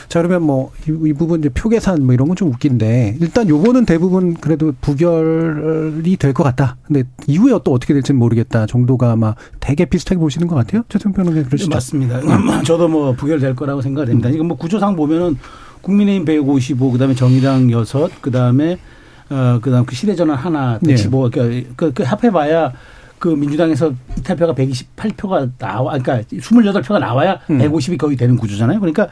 [0.09, 3.85] 자 그러면 뭐이 이 부분 이제 표 계산 뭐 이런 건 좀 웃긴데 일단 요거는
[3.85, 6.77] 대부분 그래도 부결이 될 것 같다.
[6.85, 10.83] 근데 이후에 또 어떻게 될지는 모르겠다 정도가 아마 되게 비슷하게 보시는 것 같아요.
[10.87, 11.69] 최종 변호사님 그러시죠?
[11.69, 12.21] 네, 맞습니다.
[12.63, 14.29] 저도 뭐 부결될 거라고 생각됩니다.
[14.29, 15.37] 이건 뭐 구조상 보면은
[15.81, 17.85] 국민의힘 155 그다음에 정의당 6
[18.21, 18.77] 그다음에
[19.29, 21.65] 어 그다음 그 시대전환 하나 115 네.
[21.75, 22.71] 그, 그 합해봐야
[23.19, 27.57] 그 민주당에서 이탈표가 128표가 나와, 그러니까 28표가 나와야 음.
[27.59, 28.79] 150이 거의 되는 구조잖아요.
[28.79, 29.07] 그러니까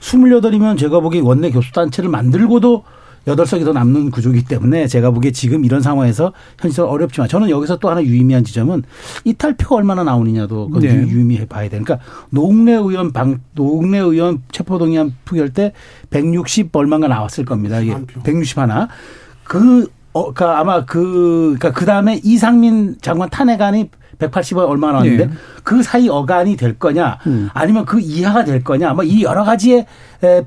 [0.00, 2.84] 28이면 제가 보기에 원내 교수단체를 만들고도
[3.26, 7.90] 8석이 더 남는 구조이기 때문에 제가 보기에 지금 이런 상황에서 현실은 어렵지만 저는 여기서 또
[7.90, 8.84] 하나 유의미한 지점은
[9.24, 10.88] 이탈표가 얼마나 나오느냐도 네.
[10.88, 15.72] 유의미해 봐야 되니까 그러니까 노웅래 의원 방, 노웅래 의원 체포동의안 표결 때
[16.10, 17.80] 160 얼마가 나왔을 겁니다.
[17.80, 17.94] 이게
[18.24, 18.88] 160 하나.
[19.44, 25.32] 그 어, 그 아마 그, 그니까 그 다음에 이상민 장관 탄핵안이 180원 얼마 나왔는데 네.
[25.62, 27.50] 그 사이 어간이 될 거냐 음.
[27.54, 29.86] 아니면 그 이하가 될 거냐 뭐 이 여러 가지의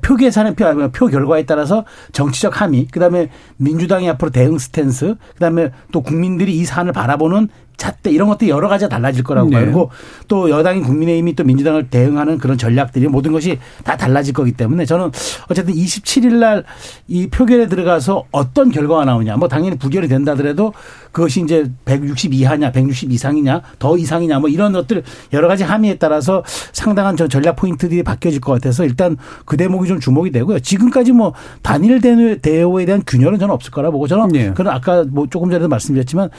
[0.02, 6.02] 표 계산의 표, 표 결과에 따라서 정치적 함의 그다음에 민주당이 앞으로 대응 스탠스 그다음에 또
[6.02, 7.48] 국민들이 이 사안을 바라보는
[7.82, 9.60] 잣대 이런 것들이 여러 가지가 달라질 거라고 네.
[9.60, 9.90] 그리고
[10.28, 15.10] 또 여당인 국민의힘이 또 민주당을 대응하는 그런 전략들이 모든 것이 다 달라질 거기 때문에 저는
[15.48, 16.64] 어쨌든 27일 날
[17.08, 20.72] 이 표결에 들어가서 어떤 결과가 나오냐 뭐 당연히 부결이 된다더라도
[21.10, 26.42] 그것이 이제 160 이하냐 160 이상이냐 더 이상이냐 뭐 이런 것들 여러 가지 함의에 따라서
[26.72, 30.60] 상당한 전략 포인트들이 바뀌어질 것 같아서 일단 그 대목이 좀 주목이 되고요.
[30.60, 34.52] 지금까지 뭐 단일 대우에 대한 균열은 저는 없을 거라 보고 저는 네.
[34.54, 36.30] 그런 아까 뭐 조금 전에도 말씀드렸지만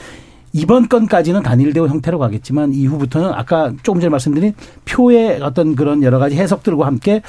[0.53, 4.53] 이번 건까지는 단일 대우 형태로 가겠지만 이후부터는 아까 조금 전에 말씀드린
[4.85, 7.21] 표의 어떤 그런 여러 가지 해석들과 함께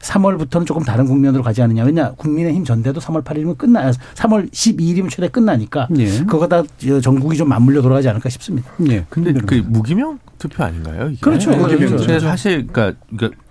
[0.00, 1.82] 3월부터는 조금 다른 국면으로 가지 않느냐.
[1.84, 6.06] 왜냐 국민의힘 전대도 3월 8일이면 끝나 3월 12일이면 최대 끝나니까 예.
[6.24, 6.62] 그거 다
[7.02, 8.70] 전국이 좀 맞물려 돌아가지 않을까 싶습니다.
[8.88, 9.04] 예.
[9.10, 11.08] 근데 그 무기명 투표 아닌가요?
[11.10, 11.20] 이게?
[11.20, 11.50] 그렇죠.
[11.50, 11.96] 무기명.
[11.96, 12.20] 그렇죠.
[12.20, 12.96] 사실 그러니까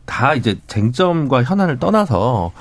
[0.05, 2.53] 다 이제 쟁점과 현안을 떠나서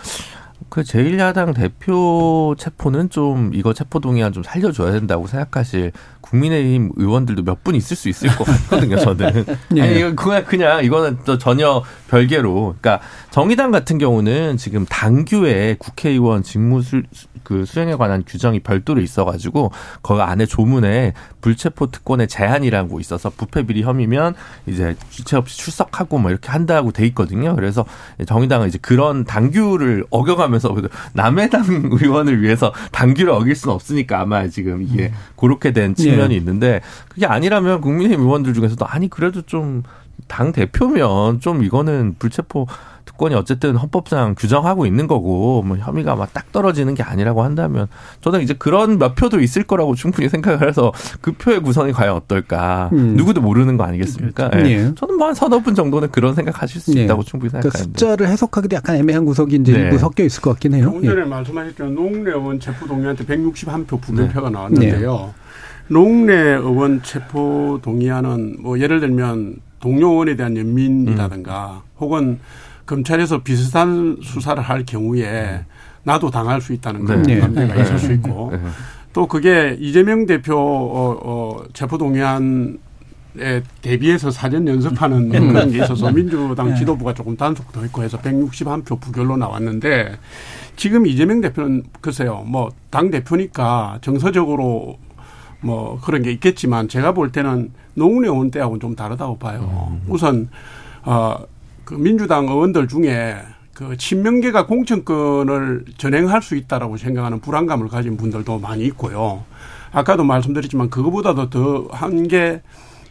[0.69, 5.93] 그 제1야당 대표 체포는 좀 이거 체포 동의안 좀 살려줘야 된다고 생각하실
[6.31, 9.45] 국민의힘 의원들도 몇 분 있을 수 있을 것 같거든요, 저는.
[9.77, 9.81] 예.
[9.83, 12.77] 아니, 그냥, 그냥 이거는 또 전혀 별개로.
[12.81, 17.03] 그러니까 정의당 같은 경우는 지금 당규에 국회의원 직무 수,
[17.43, 23.83] 그 수행에 관한 규정이 별도로 있어가지고 그 안에 조문에 불체포 특권의 제한이라고 있어서 부패 비리
[23.83, 24.35] 혐의면
[24.67, 27.55] 이제 주체 없이 출석하고 뭐 이렇게 한다고 돼 있거든요.
[27.57, 27.85] 그래서
[28.27, 30.75] 정의당은 이제 그런 당규를 어겨가면서
[31.15, 35.15] 남의 당 의원을 위해서 당규를 어길 수는 없으니까 아마 지금 이게 음.
[35.37, 36.37] 그렇게 된 측면 이 예.
[36.37, 39.83] 있는데 그게 아니라면 국민의힘 의원들 중에서도 아니 그래도 좀
[40.29, 42.67] 당 대표면 좀 이거는 불체포
[43.05, 47.87] 특권이 어쨌든 헌법상 규정하고 있는 거고 뭐 혐의가 막 딱 떨어지는 게 아니라고 한다면
[48.21, 52.91] 저는 이제 그런 몇 표도 있을 거라고 충분히 생각을 해서 그 표의 구성이 과연 어떨까
[52.93, 53.15] 음.
[53.17, 54.51] 누구도 모르는 거 아니겠습니까?
[54.51, 54.69] 그렇죠.
[54.69, 54.93] 예.
[54.97, 57.05] 저는 뭐한 서너 분 정도는 그런 생각하실 수 예.
[57.05, 59.79] 있다고 충분히 그러니까 숫자를 해석하기도 약간 애매한 구석이 이제 네.
[59.79, 60.85] 일부 섞여 있을 것 같긴 해요.
[60.87, 61.25] 조금 전에 예.
[61.25, 61.87] 말씀하셨죠.
[61.87, 64.53] 농내 의원 체포 동의한테 161표 부결표가 네.
[64.53, 65.33] 나왔는데요.
[65.35, 65.46] 네.
[65.88, 71.90] 농내 의원 체포 동의안은 뭐 예를 들면 동료 의원에 대한 연민이라든가 음.
[72.01, 72.38] 혹은
[72.87, 75.64] 검찰에서 비슷한 수사를 할 경우에
[76.03, 77.37] 나도 당할 수 있다는 그런 네.
[77.40, 77.83] 문제가 네.
[77.83, 78.61] 있을 수 있고 네.
[79.12, 82.79] 또 그게 이재명 대표 어, 어, 체포 동의안
[83.38, 85.38] 에 대비해서 사전 연습하는 네.
[85.38, 86.75] 그런 게 있어서 민주당 네.
[86.75, 90.16] 지도부가 조금 단속도 했고 해서 161표 부결로 나왔는데
[90.77, 94.96] 지금 이재명 대표는 글쎄요 뭐 당 대표니까 정서적으로
[95.61, 99.88] 뭐 그런 게 있겠지만 제가 볼 때는 노웅래 의원 때하고는 좀 다르다고 봐요.
[99.90, 100.03] 음.
[100.09, 100.49] 우선
[101.05, 103.37] 어그 민주당 의원들 중에
[103.73, 109.45] 그 친명계가 공천권을 전행할 수 있다라고 생각하는 불안감을 가진 분들도 많이 있고요.
[109.92, 112.61] 아까도 말씀드렸지만 그거보다도 더 한 게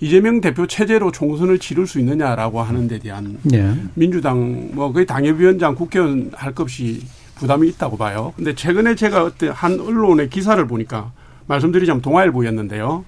[0.01, 3.73] 이재명 대표 체제로 총선을 치를 수 있느냐라고 하는 데 대한 네.
[3.93, 7.01] 민주당 뭐 거의 당협위원장 국회의원 할것 없이
[7.36, 8.34] 부담이 있다고 봐요.
[8.36, 11.12] 근데 최근에 제가 어떤 한 언론의 기사를 보니까
[11.47, 13.05] 말씀드리자면 동아일보였는데요.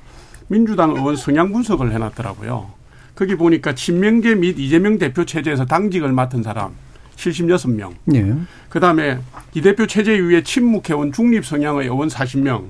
[0.48, 2.72] 민주당 의원 성향 분석을 해놨더라고요.
[3.16, 6.74] 거기 보니까 친명계 및 이재명 대표 체제에서 당직을 맡은 사람
[7.16, 7.96] 76명.
[8.14, 8.34] 예.
[8.70, 9.18] 그다음에
[9.54, 12.70] 이 대표 체제 이후에 침묵해온 중립 성향의 의원 40명.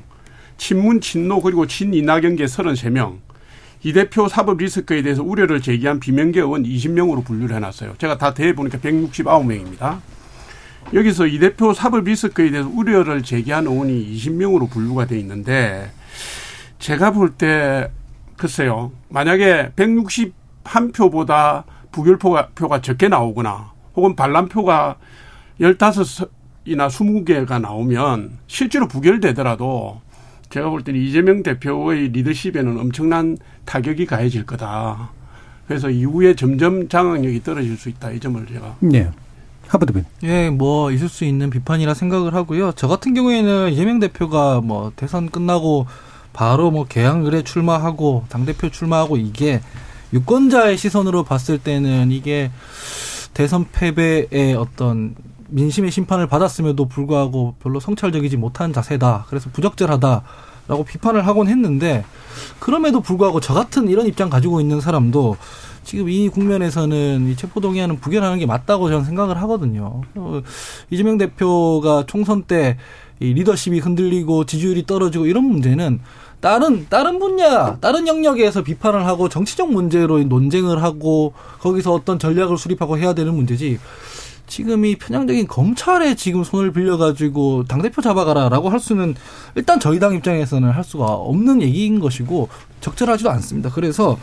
[0.58, 3.17] 친문, 친노 그리고 친이낙연계 33명.
[3.84, 7.95] 이 대표 사법 리스크에 대해서 우려를 제기한 비명계 의원 20명으로 분류를 해놨어요.
[7.97, 9.99] 제가 다 대해 보니까 169명입니다.
[10.93, 15.91] 여기서 이 대표 사법 리스크에 대해서 우려를 제기한 의원이 20명으로 분류가 돼 있는데
[16.80, 17.89] 제가 볼 때
[18.38, 18.91] 글쎄요.
[19.10, 24.97] 만약에 161표보다 부결표가 표가 적게 나오거나 혹은 반란표가
[25.60, 30.02] 15이나 20개가 나오면 실제로 부결되더라도
[30.50, 35.10] 제가 볼 때는 이재명 대표의 리더십에는 엄청난 타격이 가해질 거다.
[35.67, 38.12] 그래서 이후에 점점 장악력이 떨어질 수 있다.
[38.12, 38.76] 이 점을 제가.
[38.80, 39.10] 네.
[39.67, 40.06] 하버드빈.
[40.23, 42.71] 예, 뭐 있을 수 있는 비판이라 생각을 하고요.
[42.73, 45.88] 저 같은 경우에는 이재명 대표가 뭐 대선 끝나고
[46.34, 49.62] 바로 뭐 개항을에 출마하고 당 대표 출마하고 이게
[50.13, 52.51] 유권자의 시선으로 봤을 때는 이게
[53.34, 55.15] 대선 패배의 어떤
[55.49, 59.25] 민심의 심판을 받았음에도 불구하고 별로 성찰적이지 못한 자세다.
[59.30, 60.23] 그래서 부적절하다
[60.67, 62.03] 라고 비판을 하곤 했는데
[62.60, 65.38] 그럼에도 불구하고 저 같은 이런 입장 가지고 있는 사람도
[65.88, 70.02] 지금 이 국면에서는 이 체포동의안은 부결하는 게 맞다고 저는 생각을 하거든요.
[70.15, 70.41] 어,
[70.91, 72.78] 이재명 대표가 총선 때
[73.19, 76.00] 이 리더십이 흔들리고 지지율이 떨어지고 이런 문제는
[76.39, 82.97] 다른 다른 분야, 다른 영역에서 비판을 하고 정치적 문제로 논쟁을 하고 거기서 어떤 전략을 수립하고
[82.97, 83.80] 해야 되는 문제지.
[84.45, 89.15] 지금 이 편향적인 검찰에 지금 손을 빌려가지고 당대표 잡아가라라고 할 수는
[89.56, 92.47] 일단 저희 당 입장에서는 할 수가 없는 얘기인 것이고
[92.80, 93.71] 적절하지도 않습니다.
[93.71, 94.17] 그래서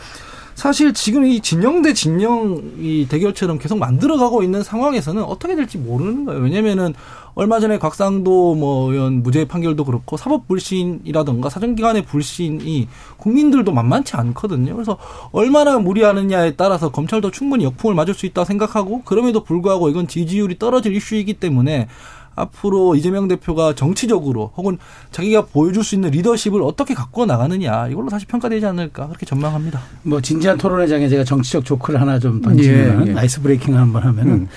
[0.55, 6.25] 사실 지금 이 진영 대 진영 이 대결처럼 계속 만들어가고 있는 상황에서는 어떻게 될지 모르는
[6.25, 6.41] 거예요.
[6.41, 6.93] 왜냐면은
[7.35, 12.87] 얼마 전에 곽상도 뭐 의원 무죄 판결도 그렇고 사법 불신이라든가 사정기관의 불신이
[13.17, 14.73] 국민들도 만만치 않거든요.
[14.73, 14.97] 그래서
[15.33, 20.95] 얼마나 무리하느냐에 따라서 검찰도 충분히 역풍을 맞을 수 있다 생각하고 그럼에도 불구하고 이건 지지율이 떨어질
[20.95, 21.89] 이슈이기 때문에
[22.35, 24.77] 앞으로 이재명 대표가 정치적으로 혹은
[25.11, 29.81] 자기가 보여줄 수 있는 리더십을 어떻게 갖고 나가느냐 이걸로 다시 평가되지 않을까 그렇게 전망합니다.
[30.03, 33.17] 뭐 진지한 토론회장에 제가 정치적 조크를 하나 좀 던지면 예, 예.
[33.17, 34.47] 아이스 브레이킹을 한번 하면은 음.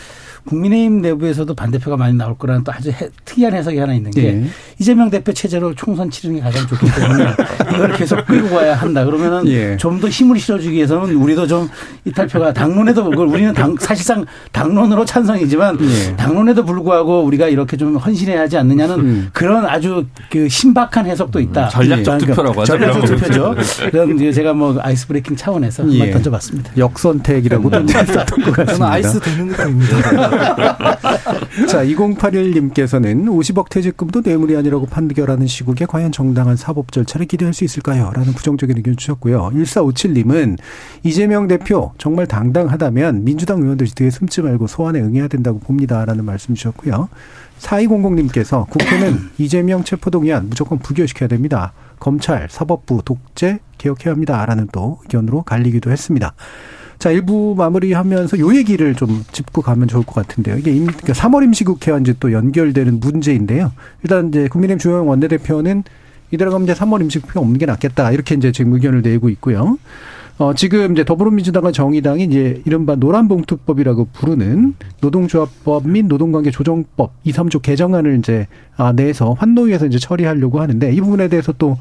[0.49, 4.45] 국민의힘 내부에서도 반대표가 많이 나올 거라는 또 아주 해, 특이한 해석이 하나 있는 게 예.
[4.79, 7.27] 이재명 대표 체제로 총선 치르는 게 가장 좋기 때문에
[7.75, 9.05] 이걸 계속 끌고 가야 한다.
[9.05, 9.77] 그러면은 예.
[9.77, 11.69] 좀더 힘을 실어주기 위해서는 우리도 좀
[12.07, 16.17] 이탈표가 당론에도 우리는 당, 사실상 당론으로 찬성이지만 예.
[16.17, 19.29] 당론에도 불구하고 우리가 이렇게 좀 헌신해야 하지 않느냐는 음.
[19.35, 21.67] 그런 아주 그 신박한 해석도 있다.
[21.67, 22.73] 음, 전략적 투표라고 하죠.
[22.73, 23.55] 전략적 투표죠.
[23.93, 26.11] 그럼 제가 뭐 아이스 브레이킹 차원에서 한번 예.
[26.11, 26.73] 던져봤습니다.
[26.79, 28.65] 역선택이라고도 했었던 것 같습니다.
[28.65, 30.38] 저는 아이스 되는 느낌입니다.
[31.69, 38.11] 자, 2081님께서는 50억 퇴직금도 뇌물이 아니라고 판결하는 시국에 과연 정당한 사법 절차를 기대할 수 있을까요?
[38.15, 39.51] 라는 부정적인 의견 주셨고요.
[39.55, 40.59] 1457님은
[41.03, 46.05] 이재명 대표 정말 당당하다면 민주당 의원들이 뒤에 숨지 말고 소환에 응해야 된다고 봅니다.
[46.05, 47.09] 라는 말씀 주셨고요.
[47.61, 51.73] 4200님께서 국회는 이재명 체포동의안 무조건 부결시켜야 됩니다.
[51.99, 54.45] 검찰, 사법부, 독재 개혁해야 합니다.
[54.47, 56.35] 라는 또 의견으로 갈리기도 했습니다.
[56.99, 60.59] 자, 일부 마무리하면서 요 얘기를 좀 짚고 가면 좋을 것 같은데요.
[60.59, 63.73] 이게 임, 그러니까 3월 임시국회와 이제 또 연결되는 문제인데요.
[64.03, 65.85] 일단 이제 국민의힘 주호영 원내대표는
[66.33, 68.11] 이대로 가면 이제 3월 임시국회 없는 게 낫겠다.
[68.11, 69.79] 이렇게 이제 지금 의견을 내고 있고요.
[70.39, 77.61] 어, 지금 이제 더불어민주당과 정의당이 이제 이른바 노란봉투법이라고 부르는 노동조합법 및 노동관계 조정법 2, 3조
[77.61, 81.77] 개정안을 이제 아, 내서 환노위에서 이제 처리하려고 하는데 이 부분에 대해서 또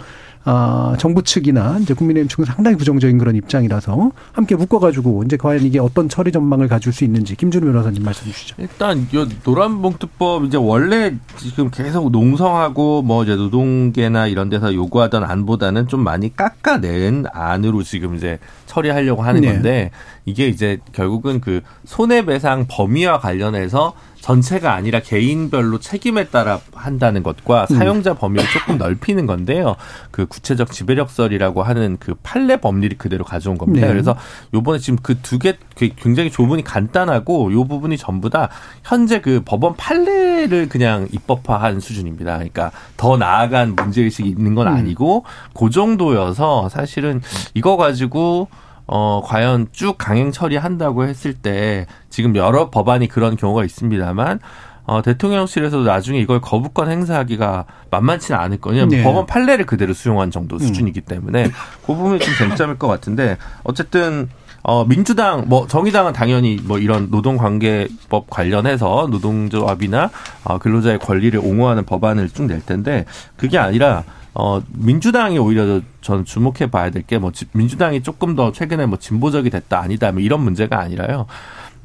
[0.50, 5.78] 아, 정부 측이나 이제 국민의힘 측은 상당히 부정적인 그런 입장이라서 함께 묶어가지고 이제 과연 이게
[5.78, 8.56] 어떤 처리 전망을 가질 수 있는지 김준우 변호사님 말씀 주시죠.
[8.58, 15.90] 일단 요 노란봉투법 이제 원래 지금 계속 농성하고 뭐 이제 노동계나 이런 데서 요구하던 안보다는
[15.90, 19.52] 좀 많이 깎아낸 안으로 지금 이제 처리하려고 하는 네.
[19.52, 19.92] 건데
[20.24, 23.94] 이게 이제 결국은 그 손해배상 범위와 관련해서
[24.28, 27.78] 전체가 아니라 개인별로 책임에 따라 한다는 것과 음.
[27.78, 29.78] 사용자 범위를 조금 넓히는 건데요.
[30.12, 33.88] 그 구체적 지배력설이라고 하는 그 판례 법리를 그대로 가져온 겁니다.
[33.88, 33.94] 네.
[33.94, 34.18] 그래서
[34.54, 35.58] 요번에 지금 그 두 개
[35.96, 38.50] 굉장히 조문이 간단하고 요 부분이 전부 다
[38.84, 42.34] 현재 그 법원 판례를 그냥 입법화한 수준입니다.
[42.36, 44.74] 그러니까 더 나아간 문제의식이 있는 건 음.
[44.74, 45.52] 아니고 음.
[45.58, 47.22] 그 정도여서 사실은
[47.54, 48.50] 이거 가지고
[48.88, 54.40] 어, 과연 쭉 강행 처리한다고 했을 때 지금 여러 법안이 그런 경우가 있습니다만
[54.86, 58.86] 어, 대통령실에서도 나중에 이걸 거부권 행사하기가 만만치는 않을 거예요.
[58.88, 59.04] 네.
[59.04, 60.60] 법원 판례를 그대로 수용한 정도 음.
[60.60, 61.52] 수준이기 때문에
[61.86, 64.30] 그 부분이 좀 쟁점일 것 같은데 어쨌든
[64.64, 70.10] 어, 민주당, 뭐, 정의당은 당연히 뭐 이런 노동관계법 관련해서 노동조합이나
[70.44, 73.06] 어, 근로자의 권리를 옹호하는 법안을 쭉 낼 텐데
[73.38, 74.04] 그게 아니라
[74.40, 79.50] 어, 민주당이 오히려 저는 주목해 봐야 될 게 뭐 민주당이 조금 더 최근에 뭐 진보적이
[79.50, 81.26] 됐다 아니다 뭐 이런 문제가 아니라요.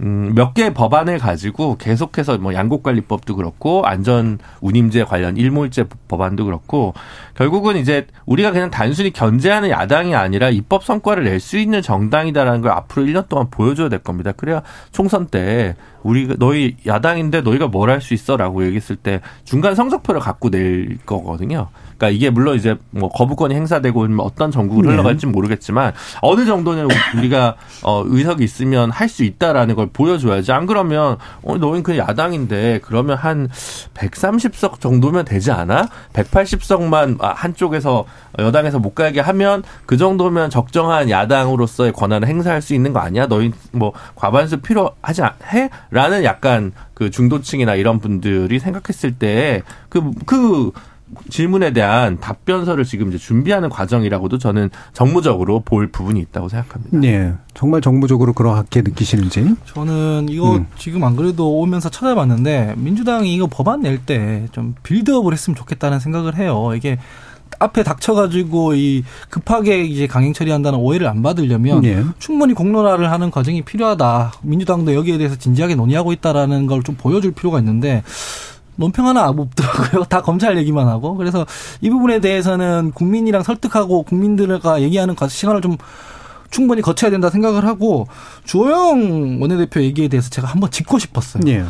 [0.01, 6.93] 음, 몇 개의 법안을 가지고 계속해서 뭐 양곡관리법도 그렇고 안전 운임제 관련 일몰제 법안도 그렇고
[7.37, 12.73] 결국은 이제 우리가 그냥 단순히 견제하는 야당이 아니라 입법 성과를 낼 수 있는 정당이다라는 걸
[12.73, 14.33] 앞으로 1년 동안 보여줘야 될 겁니다.
[14.33, 14.63] 그래야
[14.93, 20.51] 총선 때 우리 너희 야당인데 너희가 뭘 할 수 있어라고 얘기했을 때 중간 성적표를 갖고
[20.51, 21.69] 낼 거거든요.
[21.99, 24.91] 그러니까 이게 물론 이제 뭐 거부권이 행사되고 어떤 전국을 네.
[24.93, 30.51] 흘러갈지 모르겠지만 어느 정도는 우리가 어 의석이 있으면 할 수 있다라는 걸 보여줘야지.
[30.53, 33.49] 안 그러면 어 너희는 그 야당인데 그러면 한
[33.95, 35.87] 130석 정도면 되지 않아?
[36.15, 38.05] 180석만 아, 한쪽에서
[38.39, 43.27] 여당에서 못 가게 하면 그 정도면 적정한 야당으로서의 권한을 행사할 수 있는 거 아니야?
[43.27, 45.69] 너희 뭐 과반수 필요하지 않, 해?
[45.93, 50.73] 라는 약간 그 중도층이나 이런 분들이 생각했을 때 그, 그
[51.29, 56.97] 질문에 대한 답변서를 지금 이제 준비하는 과정이라고도 저는 정무적으로 볼 부분이 있다고 생각합니다.
[56.99, 57.35] 네.
[57.53, 59.55] 정말 정무적으로 그렇게 느끼시는지?
[59.67, 60.67] 저는 이거 음.
[60.79, 66.37] 지금 안 그래도 오면서 찾아봤는데 민주당이 이거 법안 낼 때 좀 빌드업을 했으면 좋겠다는 생각을
[66.37, 66.73] 해요.
[66.75, 66.99] 이게
[67.63, 72.03] 앞에 닥쳐가지고 이 급하게 이제 강행 처리한다는 오해를 안 받으려면 네.
[72.19, 74.33] 충분히 공론화를 하는 과정이 필요하다.
[74.43, 78.03] 민주당도 여기에 대해서 진지하게 논의하고 있다라는 걸 좀 보여줄 필요가 있는데
[78.75, 80.05] 논평 하나 없더라고요.
[80.11, 81.15] 다 검찰 얘기만 하고.
[81.15, 81.47] 그래서
[81.81, 85.77] 이 부분에 대해서는 국민이랑 설득하고 국민들과 얘기하는 시간을 좀
[86.51, 88.09] 충분히 거쳐야 된다 생각을 하고
[88.45, 91.43] 주호영 원내대표 얘기에 대해서 제가 한번 짚고 싶었어요.
[91.45, 91.65] 네.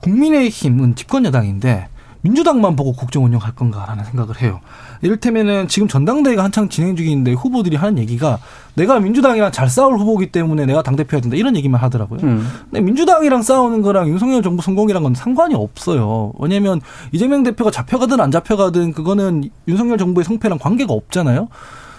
[0.00, 1.88] 국민의힘은 집권 여당인데
[2.22, 4.60] 민주당만 보고 국정 운영할 건가라는 생각을 해요.
[5.02, 8.38] 이를테면은 지금 전당대회가 한창 진행 중인데 후보들이 하는 얘기가
[8.74, 12.20] 내가 민주당이랑 잘 싸울 후보기 때문에 내가 당대표해야 된다 이런 얘기만 하더라고요.
[12.22, 12.46] 음.
[12.64, 16.32] 근데 민주당이랑 싸우는 거랑 윤석열 정부 성공이란 건 상관이 없어요.
[16.38, 16.80] 왜냐면
[17.12, 21.48] 이재명 대표가 잡혀가든 안 잡혀가든 그거는 윤석열 정부의 성패랑 관계가 없잖아요.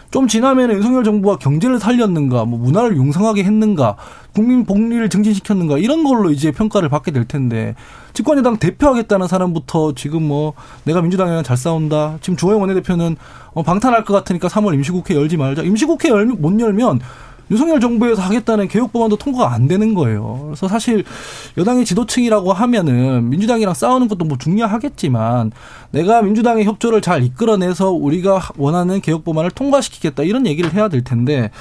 [0.10, 3.98] 좀 지나면 윤석열 정부가 경제를 살렸는가, 뭐 문화를 융성하게 했는가,
[4.34, 7.76] 국민 복리를 증진시켰는가 이런 걸로 이제 평가를 받게 될 텐데
[8.14, 10.54] 집권여당 대표하겠다는 사람부터 지금 뭐
[10.86, 12.18] 내가 민주당이랑 잘 싸운다.
[12.22, 13.16] 지금 조영 원내대표는
[13.54, 15.62] 어, 방탄할 것 같으니까 3월 임시국회 열지 말자.
[15.64, 17.00] 임시국회 열, 못 열면
[17.50, 20.42] 윤석열 정부에서 하겠다는 개혁 법안도 통과가 안 되는 거예요.
[20.46, 21.04] 그래서 사실
[21.58, 25.52] 여당의 지도층이라고 하면은 민주당이랑 싸우는 것도 뭐 중요하겠지만
[25.92, 31.52] 내가 민주당의 협조를 잘 이끌어내서 우리가 원하는 개혁 법안을 통과시키겠다 이런 얘기를 해야 될 텐데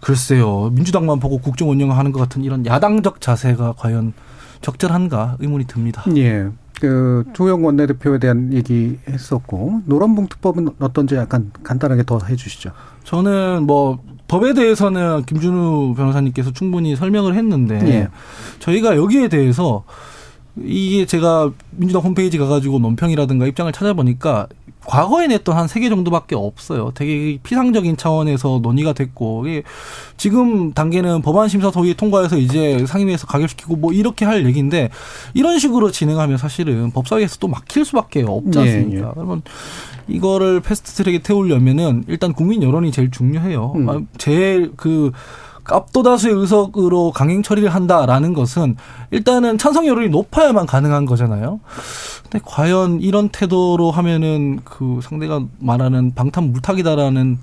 [0.00, 4.12] 글쎄요 민주당만 보고 국정 운영하는 것 같은 이런 야당적 자세가 과연
[4.60, 6.04] 적절한가 의문이 듭니다.
[6.16, 6.48] 예.
[6.80, 12.72] 그 조영 원내대표에 대한 얘기 했었고 노란봉투법은 어떤지 약간 간단하게 더 해주시죠.
[13.04, 14.02] 저는 뭐
[14.32, 18.08] 법에 대해서는 김준우 변호사님께서 충분히 설명을 했는데 예.
[18.60, 19.84] 저희가 여기에 대해서
[20.56, 24.46] 이게 제가 민주당 홈페이지 가가지고 논평이라든가 입장을 찾아보니까
[24.84, 26.92] 과거에 냈던 한 세 개 정도밖에 없어요.
[26.94, 29.44] 되게 피상적인 차원에서 논의가 됐고
[30.16, 34.88] 지금 단계는 법안 심사 소위 통과해서 이제 상임위에서 가결시키고 뭐 이렇게 할 얘기인데
[35.34, 39.04] 이런 식으로 진행하면 사실은 법사위에서 또 막힐 수밖에 없지 예, 않습니까?
[39.04, 39.12] 예, 예.
[39.14, 39.42] 그러면
[40.12, 43.72] 이거를 패스트트랙에 태우려면은 일단 국민 여론이 제일 중요해요.
[43.76, 43.88] 음.
[43.88, 45.10] 아, 제일 그
[45.64, 48.76] 압도다수의 의석으로 강행 처리를 한다라는 것은
[49.12, 51.60] 일단은 찬성 여론이 높아야만 가능한 거잖아요.
[52.24, 57.38] 근데 과연 이런 태도로 하면은 그 상대가 말하는 방탄 물타기다라는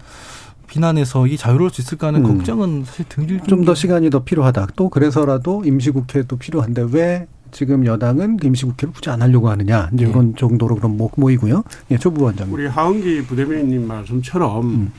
[0.68, 2.38] 비난에서 이 자유로울 수 있을까 하는 음.
[2.38, 4.68] 걱정은 사실 등질 좀 더 시간이 더 필요하다.
[4.76, 10.12] 또 그래서라도 임시국회도 필요한데 왜 지금 여당은 임시국회를 굳이 안 하려고 하느냐 이제 네.
[10.12, 11.64] 이런 정도로 그럼 모이고요.
[11.92, 12.54] 예, 조부 원장님.
[12.54, 14.92] 우리 하은기 부대변인님 말씀처럼 음.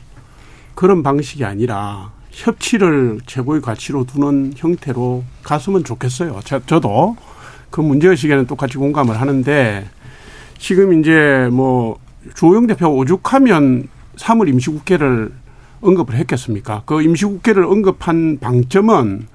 [0.74, 6.40] 그런 방식이 아니라 협치를 최고의 가치로 두는 형태로 갔으면 좋겠어요.
[6.44, 7.16] 저, 저도
[7.70, 9.88] 그 문제의식에는 똑같이 공감을 하는데
[10.58, 11.98] 지금 이제 뭐
[12.34, 15.32] 조영 대표가 오죽하면 3월 임시국회를
[15.80, 16.82] 언급을 했겠습니까?
[16.84, 19.26] 그 임시국회를 언급한 방점은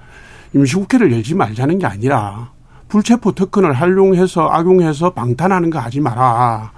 [0.54, 2.52] 임시국회를 열지 말자는 게 아니라
[2.88, 6.72] 불체포 특권을 활용해서 악용해서 방탄하는 거 하지 마라.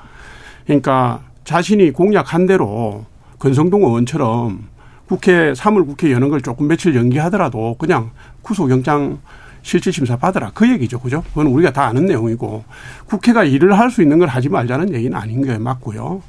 [0.65, 3.05] 그러니까 자신이 공약한 대로
[3.39, 4.69] 건성동 의원처럼
[5.07, 8.11] 국회 3월 국회 여는 걸 조금 며칠 연기하더라도 그냥
[8.43, 9.19] 구속영장
[9.63, 11.23] 실질심사 받으라 그 얘기죠, 그죠?
[11.29, 12.65] 그건 우리가 다 아는 내용이고
[13.07, 16.23] 국회가 일을 할 수 있는 걸 하지 말자는 얘기는 아닌 게 맞고요.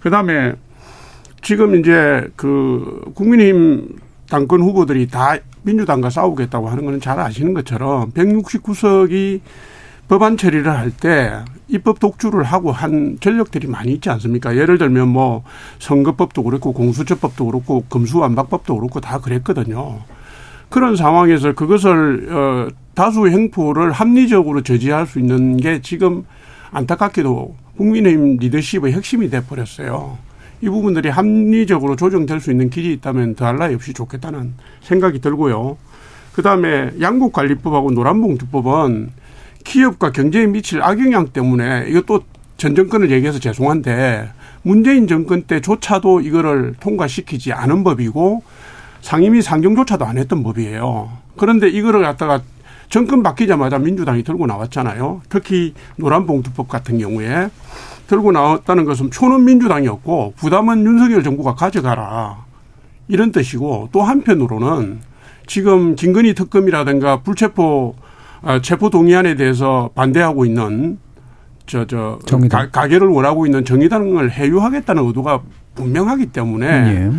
[0.00, 0.52] 그 다음에
[1.42, 3.98] 지금 이제 그 국민의힘
[4.32, 9.40] 당권 후보들이 다 민주당과 싸우겠다고 하는 거는 잘 아시는 것처럼 169석이
[10.08, 14.56] 법안 처리를 할 때 입법 독주를 하고 한 전력들이 많이 있지 않습니까?
[14.56, 15.44] 예를 들면 뭐
[15.80, 20.00] 선거법도 그렇고 공수처법도 그렇고 금수완박법도 그렇고 다 그랬거든요.
[20.70, 26.24] 그런 상황에서 그것을 어 다수 행포를 합리적으로 저지할 수 있는 게 지금
[26.70, 30.16] 안타깝게도 국민의힘 리더십의 핵심이 돼 버렸어요.
[30.62, 35.76] 이 부분들이 합리적으로 조정될 수 있는 길이 있다면 더할 나위 없이 좋겠다는 생각이 들고요.
[36.32, 39.10] 그 다음에 양국관리법하고 노란봉투법은
[39.64, 42.22] 기업과 경제에 미칠 악영향 때문에 이것도
[42.56, 44.30] 전 정권을 얘기해서 죄송한데
[44.62, 48.44] 문재인 정권 때조차도 이거를 통과시키지 않은 법이고
[49.00, 51.10] 상임위 상정조차도 안 했던 법이에요.
[51.36, 52.40] 그런데 이거를 갖다가
[52.88, 55.22] 정권 바뀌자마자 민주당이 들고 나왔잖아요.
[55.28, 57.48] 특히 노란봉투법 같은 경우에
[58.12, 62.44] 들고 나왔다는 것은 초는 민주당이었고 부담은 윤석열 정부가 가져가라.
[63.08, 65.00] 이런 뜻이고 또 한편으로는
[65.46, 67.94] 지금 김건희 특검이라든가 불체포
[68.42, 70.98] 아, 체포 동의안에 대해서 반대하고 있는
[71.66, 72.18] 저, 저,
[72.50, 75.40] 가, 가결을 원하고 있는 정의당을 해유하겠다는 의도가
[75.74, 77.10] 분명하기 때문에 예.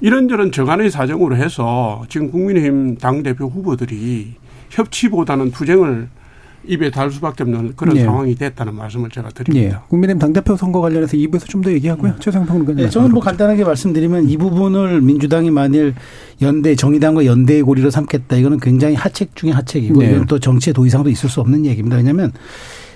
[0.00, 4.34] 이런저런 저간의 사정으로 해서 지금 국민의힘 당 대표 후보들이
[4.70, 6.08] 협치보다는 투쟁을
[6.66, 8.04] 입에 달 수밖에 없는 그런 예.
[8.04, 9.76] 상황이 됐다는 말씀을 제가 드립니다.
[9.82, 9.88] 예.
[9.88, 12.12] 국민의힘 당대표 선거 관련해서 2부에서 좀 더 얘기하고요.
[12.12, 12.16] 음.
[12.20, 12.84] 최상 평론가님.
[12.84, 15.94] 네, 저는 뭐 간단하게 말씀드리면 이 부분을 민주당이 만일
[16.42, 20.10] 연대 정의당과 연대의 고리로 삼겠다 이거는 굉장히 하책 중의 하책이고 네.
[20.12, 21.96] 이건 또 정치의 도의상도 있을 수 없는 얘기입니다.
[21.96, 22.32] 왜냐하면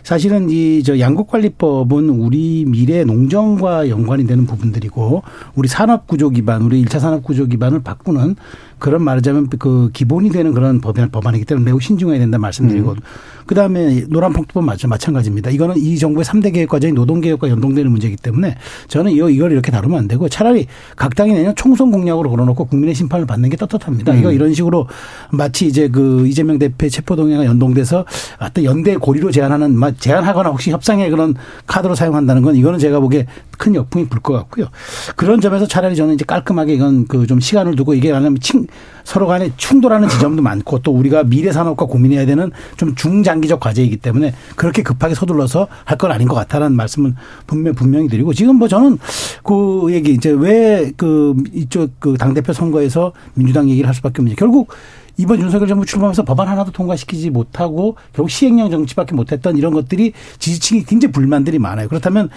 [0.09, 5.23] 사실은 이 저 양국관리법은 우리 미래 농정과 연관이 되는 부분들이고
[5.55, 8.37] 우리 산업구조 기반, 우리 일차 산업구조 기반을 바꾸는
[8.79, 12.97] 그런 말하자면 그 기본이 되는 그런 법안, 법안이기 때문에 매우 신중해야 된다 말씀드리고 음.
[13.45, 15.51] 그 다음에 노란폭투법 마찬가지입니다.
[15.51, 18.57] 이거는 이 정부의 3대 개혁 과정이 노동개혁과 연동되는 문제이기 때문에
[18.87, 22.95] 저는 이거 이걸 이렇게 다루면 안 되고 차라리 각 당이 내년 총선 공약으로 걸어놓고 국민의
[22.95, 24.13] 심판을 받는 게 떳떳합니다.
[24.13, 24.19] 음.
[24.19, 24.87] 이거 이런 식으로
[25.33, 28.05] 마치 이제 그 이재명 대표의 체포동의가 연동돼서
[28.39, 31.35] 어떤 연대 고리로 제안하는 제안하거나 혹시 협상의 그런
[31.67, 33.27] 카드로 사용한다는 건 이거는 제가 보기에
[33.59, 34.67] 큰 역풍이 불 것 같고요.
[35.17, 38.67] 그런 점에서 차라리 저는 이제 깔끔하게 이건 그 좀 시간을 두고 이게 아니면 칭
[39.05, 44.35] 서로 간에 충돌하는 지점도 많고 또 우리가 미래 산업과 고민해야 되는 좀 중장기적 과제이기 때문에
[44.57, 48.99] 그렇게 급하게 서둘러서 할 건 아닌 것 같다라는 말씀은 분명 분명히 드리고 지금 뭐 저는
[49.43, 54.37] 그 얘기 이제 왜 그 이쪽 그 당 대표 선거에서 민주당 얘기를 할 수밖에 없는지
[54.37, 54.69] 결국
[55.19, 60.85] 이번 윤석열 정부 출범해서 법안 하나도 통과시키지 못하고 결국 시행령 정치밖에 못했던 이런 것들이 지지층이
[60.85, 61.89] 굉장히 불만들이 많아요.
[61.89, 62.31] 그렇다면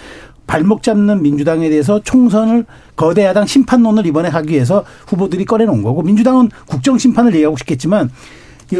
[0.48, 2.66] 발목 잡는 민주당에 대해서 총선을
[2.96, 8.10] 거대 야당 심판론을 이번에 하기 위해서 후보들이 꺼내놓은 거고 민주당은 국정 심판을 얘기하고 싶겠지만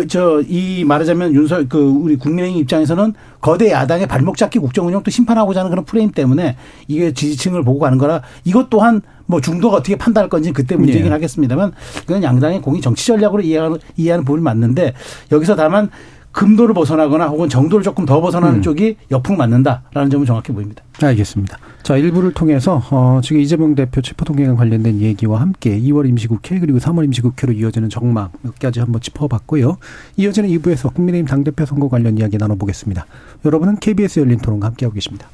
[0.08, 5.10] 저 이 말하자면 윤석 그 우리 국민의힘 입장에서는 거대 야당의 발목 잡기 국정 운영 도
[5.10, 6.56] 심판하고자 하는 그런 프레임 때문에
[6.88, 11.10] 이게 지지층을 보고 가는 거라 이것 또한 뭐 중도가 어떻게 판단할 건지 그때 문제긴 네.
[11.10, 14.94] 하겠습니다만 그건 양당의 공이 정치 전략으로 이해하는 이해하는 부분이 맞는데
[15.30, 15.90] 여기서 다만
[16.32, 18.62] 금도를 벗어나거나 혹은 정도를 조금 더 벗어나는 음.
[18.62, 20.82] 쪽이 역풍 맞는다라는 점은 정확히 보입니다.
[21.00, 21.58] 알겠습니다.
[21.82, 27.04] 자, 일부를 통해서 어, 지금 이재명 대표 체포동의안 관련된 얘기와 함께 2월 임시국회 그리고 3월
[27.04, 29.76] 임시국회로 이어지는 정망 몇 가지 한번 짚어봤고요.
[30.16, 33.06] 이어지는 2부에서 국민의힘 당대표 선거 관련 이야기 나눠보겠습니다.
[33.44, 35.28] 여러분은 KBS 열린 토론과 함께하고 계십니다.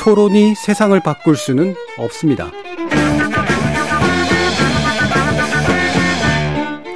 [0.00, 2.50] 토론이 세상을 바꿀 수는 없습니다.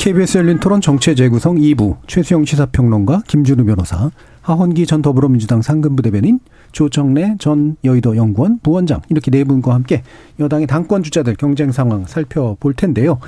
[0.00, 6.40] KBS 열린 토론 정체 재구성 2부 최수영 시사평론가 김준우 변호사 하원기 전 더불어민주당 상근부 대변인
[6.72, 10.02] 조정래 전 여의도 연구원 부원장 이렇게 네 분과 함께
[10.38, 13.18] 여당의 당권 주자들 경쟁 상황 살펴볼 텐데요.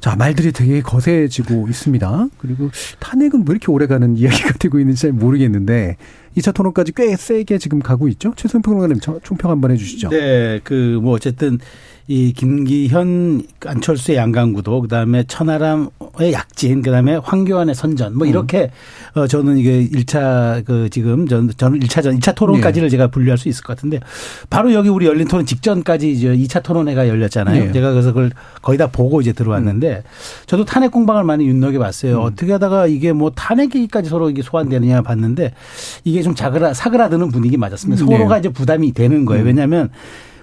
[0.00, 2.28] 자, 말들이 되게 거세지고 있습니다.
[2.38, 5.96] 그리고 탄핵은 왜 이렇게 오래 가는 이야기가 되고 있는지 잘 모르겠는데
[6.36, 8.32] 2차 토론까지 꽤 세게 지금 가고 있죠.
[8.36, 10.10] 최선 평론가님 총평 한번 해주시죠.
[10.10, 11.58] 네, 그 뭐 어쨌든
[12.08, 18.70] 이 김기현 안철수의 양강구도 그다음에 천하람의 약진 그다음에 황교안의 선전 뭐 이렇게
[19.14, 19.20] 음.
[19.20, 22.90] 어 저는 이게 1차 그 지금 전 저는 1차 전 2차 토론까지를 네.
[22.90, 24.00] 제가 분류할 수 있을 것 같은데
[24.48, 27.66] 바로 여기 우리 열린 토론 직전까지 이제 2차 토론회가 열렸잖아요.
[27.66, 27.72] 네.
[27.72, 30.10] 제가 그래서 그걸 거의 다 보고 이제 들어왔는데 음.
[30.46, 32.18] 저도 탄핵 공방을 많이 윤곽해 봤어요.
[32.18, 32.24] 음.
[32.24, 35.54] 어떻게 하다가 이게 뭐 탄핵 얘기까지 서로 이게 소환되느냐 봤는데
[36.02, 38.04] 이게 좀 자그라 사그라드는 분위기 맞았습니다.
[38.04, 38.16] 네.
[38.16, 39.42] 서로가 이제 부담이 되는 거예요.
[39.42, 39.46] 음.
[39.46, 39.90] 왜냐하면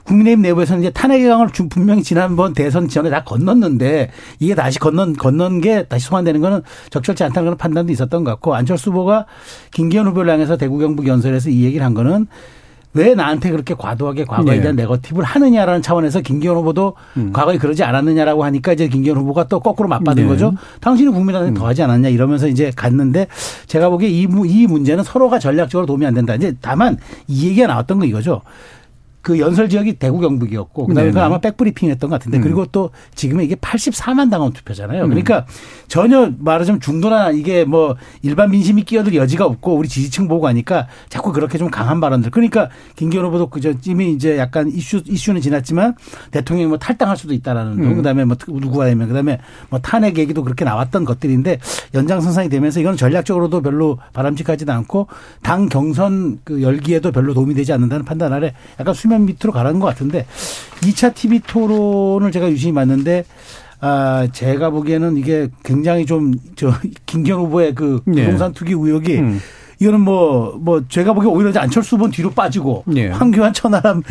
[0.07, 4.09] 국민의힘 내부에서는 이제 탄핵의 강을 분명히 지난번 대선 전에 다 건넜는데
[4.39, 8.55] 이게 다시 건넌 건넌 게 다시 소환되는 거는 적절치 않다는 그런 판단도 있었던 것 같고
[8.55, 9.25] 안철수 후보가
[9.71, 12.27] 김기현 후보를 향해서 대구 경북 연설에서 이 얘기를 한 거는
[12.97, 14.61] 왜 나한테 그렇게 과도하게 과거에 네.
[14.61, 17.31] 대한 네거티브를 하느냐라는 차원에서 김기현 후보도 음.
[17.31, 20.27] 과거에 그러지 않았느냐라고 하니까 이제 김기현 후보가 또 거꾸로 맞받은 네.
[20.27, 20.53] 거죠.
[20.81, 21.53] 당신이 국민한테 음.
[21.53, 23.27] 더 하지 않았냐 이러면서 이제 갔는데
[23.67, 26.33] 제가 보기에 이, 이 문제는 서로가 전략적으로 도움이 안 된다.
[26.33, 28.41] 이제 다만 이 얘기가 나왔던 거 이거죠.
[29.21, 32.41] 그 연설 지역이 대구 경북이었고 그다음에 그 아마 백브리핑 했던 것 같은데 음.
[32.43, 35.03] 그리고 또 지금은 이게 84만 당원 투표잖아요.
[35.03, 35.09] 음.
[35.09, 35.45] 그러니까
[35.87, 41.33] 전혀 말하자면 중도나 이게 뭐 일반 민심이 끼어들 여지가 없고 우리 지지층 보고 하니까 자꾸
[41.33, 42.31] 그렇게 좀 강한 발언들.
[42.31, 45.95] 그러니까 김기현 후보도 그저 이미 이제 약간 이슈 이슈는 지났지만
[46.31, 47.95] 대통령이 뭐 탈당할 수도 있다라는 음.
[47.97, 49.39] 그다음에 뭐 누구가 되면 그다음에
[49.69, 51.59] 뭐 탄핵 얘기도 그렇게 나왔던 것들인데
[51.93, 55.07] 연장선상이 되면서 이건 전략적으로도 별로 바람직하지도 않고
[55.41, 59.87] 당 경선 그 열기에도 별로 도움이 되지 않는다는 판단 아래 약간 수면 밑으로 가라는 것
[59.87, 60.25] 같은데
[60.81, 63.23] 2차 TV 토론을 제가 유심히 봤는데
[63.79, 66.73] 아, 제가 보기에는 이게 굉장히 좀, 저,
[67.05, 68.23] 김경 후보의 그 네.
[68.23, 69.39] 부동산 투기 의혹이 음.
[69.79, 73.09] 이거는 뭐, 뭐, 제가 보기에 오히려 안철수 후보는 뒤로 빠지고 네.
[73.09, 74.01] 황교안 천하람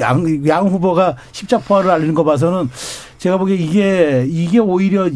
[0.00, 2.68] 양, 양 후보가 십자포화를 알리는 거 봐서는
[3.18, 5.08] 제가 보기에 이게, 이게 오히려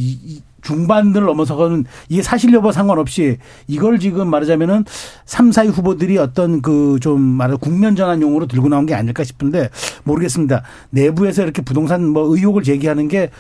[0.63, 4.85] 중반들을 넘어서가는 이게 사실 여부 상관없이 이걸 지금 말하자면은
[5.25, 9.71] 3, 4위 후보들이 어떤 그 좀 말하 국면 전환 용으로 들고 나온 게 아닐까 싶은데
[10.05, 10.63] 모르겠습니다.
[10.91, 13.31] 내부에서 이렇게 부동산 뭐 의혹을 제기하는 게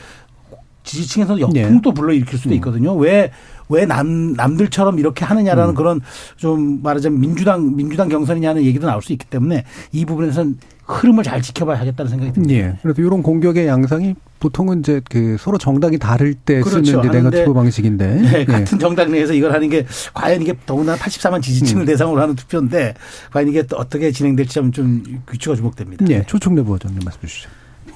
[0.85, 1.95] 지지층에서 역풍도 네.
[1.95, 2.55] 불러일으킬 수도 음.
[2.55, 2.95] 있거든요.
[2.95, 3.31] 왜,
[3.69, 5.75] 왜 남, 남들처럼 이렇게 하느냐라는 음.
[5.75, 6.01] 그런
[6.37, 10.57] 좀 말하자면 민주당, 민주당 경선이냐는 얘기도 나올 수 있기 때문에 이 부분에서는
[10.87, 12.55] 흐름을 잘 지켜봐야 하겠다는 생각이 듭니다.
[12.55, 12.79] 예.
[12.81, 16.84] 그래서 이런 공격의 양상이 보통은 이제 그 서로 정당이 다를 때 그렇죠.
[16.84, 21.43] 쓰는 이제 네거티브 방식인데 네, 같은 정당 내에서 이걸 하는 게 과연 이게 더구나 84만
[21.43, 21.86] 지지층을 음.
[21.86, 22.95] 대상으로 하는 투표인데
[23.32, 26.07] 과연 이게 어떻게 진행될지 좀, 좀 규칙가 주목됩니다.
[26.09, 26.22] 예.
[26.26, 27.51] 초청대 부원장님 말씀해 주시죠.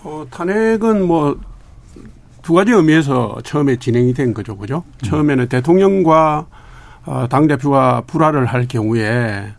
[0.05, 1.53] 어, 탄핵은 뭐
[2.43, 4.83] 두 가지 의미에서 처음에 진행이 된 거죠, 그죠?
[4.87, 5.07] 음.
[5.07, 6.47] 처음에는 대통령과
[7.05, 9.53] 어, 당 대표가 불화를 할 경우에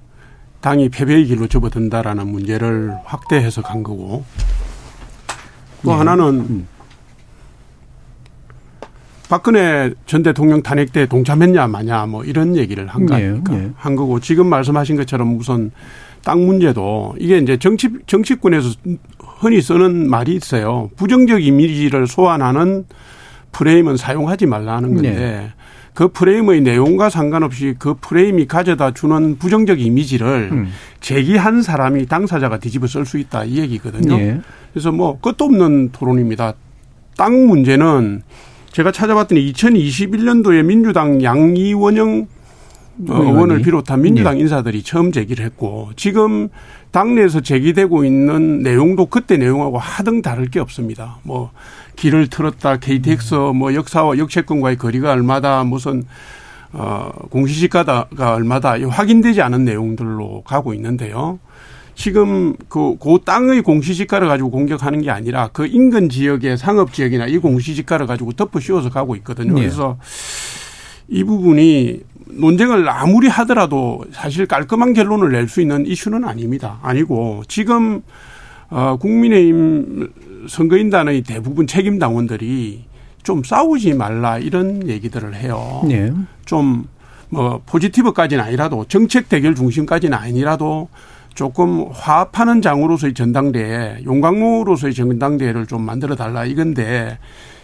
[0.61, 4.23] 당이 패배의 길로 접어든다라는 문제를 확대 해서 간 거고
[5.83, 5.97] 또 네.
[5.97, 6.67] 하나는 음.
[9.33, 13.55] 박근혜 전 대통령 탄핵 때 동참했냐 마냐 뭐 이런 얘기를 한거 네, 아닙니까?
[13.55, 13.71] 네.
[13.75, 15.71] 한 거고 지금 말씀하신 것처럼 우선
[16.23, 18.69] 땅 문제도 이게 이제 정치 정치권에서
[19.39, 20.91] 흔히 쓰는 말이 있어요.
[20.97, 22.85] 부정적 이미지를 소환하는
[23.53, 25.53] 프레임은 사용하지 말라는 건데 네.
[25.95, 30.67] 그 프레임의 내용과 상관없이 그 프레임이 가져다 주는 부정적 이미지를 음.
[30.99, 34.13] 제기한 사람이 당사자가 뒤집어 쓸 수 있다 이 얘기거든요.
[34.13, 34.41] 예.
[34.73, 36.53] 그래서 뭐 끝도 없는 토론입니다.
[37.17, 38.21] 땅 문제는
[38.73, 42.27] 제가 찾아봤더니 2021년도에 민주당 양이원영
[43.09, 44.41] 어, 의원을 비롯한 민주당 네.
[44.41, 46.49] 인사들이 처음 제기를 했고 지금
[46.91, 51.17] 당내에서 제기되고 있는 내용도 그때 내용하고 하등 다를 게 없습니다.
[51.23, 51.51] 뭐
[51.95, 56.03] 길을 틀었다, KTX 뭐 역사와 역채권과의 거리가 얼마다 무슨
[56.71, 61.39] 어 공시지가가 얼마다 확인되지 않은 내용들로 가고 있는데요.
[61.95, 67.37] 지금 그, 그 땅의 공시지가를 가지고 공격하는 게 아니라 그 인근 지역의 상업 지역이나 이
[67.37, 69.53] 공시지가를 가지고 덮어 씌워서 가고 있거든요.
[69.53, 69.61] 네.
[69.61, 69.97] 그래서
[71.07, 76.79] 이 부분이 논쟁을 아무리 하더라도 사실 깔끔한 결론을 낼 수 있는 이슈는 아닙니다.
[76.81, 78.01] 아니고 지금
[78.69, 80.09] 어 국민의힘
[80.47, 82.85] 선거인단의 대부분 책임 당원들이
[83.21, 85.83] 좀 싸우지 말라 이런 얘기들을 해요.
[85.87, 86.11] 네.
[86.45, 90.89] 좀뭐 포지티브까지는 아니라도 정책 대결 중심까지는 아니라도
[91.33, 97.17] 조금 화합하는 장으로서의 전당대회, 용광로로서의 전당대회를 좀 만들어 달라 이건데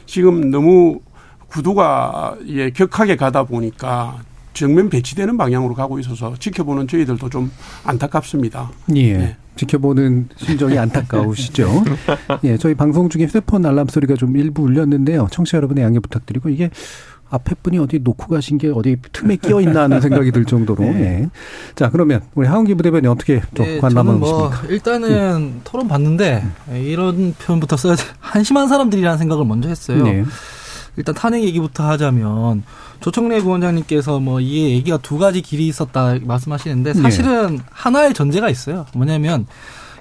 [0.06, 1.00] 지금 너무
[1.48, 4.18] 구도가 예, 격하게 가다 보니까
[4.54, 7.52] 정면 배치되는 방향으로 가고 있어서 지켜보는 저희들도 좀
[7.86, 8.72] 안타깝습니다.
[8.96, 9.18] 예.
[9.18, 9.38] 네.
[9.56, 11.84] 지켜보는 심정이 안타까우시죠.
[12.46, 15.28] 예, 저희 방송 중에 휴대폰 알람 소리가 좀 일부 울렸는데요.
[15.32, 16.70] 청취자 여러분의 양해 부탁드리고 이게
[17.30, 20.84] 앞에 분이 어디 놓고 가신 게 어디 틈에 끼어 있나 하는 생각이 들 정도로.
[20.84, 21.24] 네.
[21.24, 21.30] 예.
[21.76, 24.74] 자, 그러면 우리 하원기 부대변이 어떻게 또 네, 관람하고 뭐 계십니까?
[24.74, 25.62] 일단은 음.
[25.64, 28.04] 토론 봤는데 이런 표현부터 써야 돼.
[28.20, 30.04] 한심한 사람들이라는 생각을 먼저 했어요.
[30.04, 30.26] 네.
[30.98, 32.64] 일단 탄핵 얘기부터 하자면
[33.00, 37.02] 조청래 부원장님께서 뭐 이게 얘기가 두 가지 길이 있었다 말씀하시는데 네.
[37.02, 37.64] 사실은 네.
[37.72, 38.86] 하나의 전제가 있어요.
[38.94, 39.46] 뭐냐면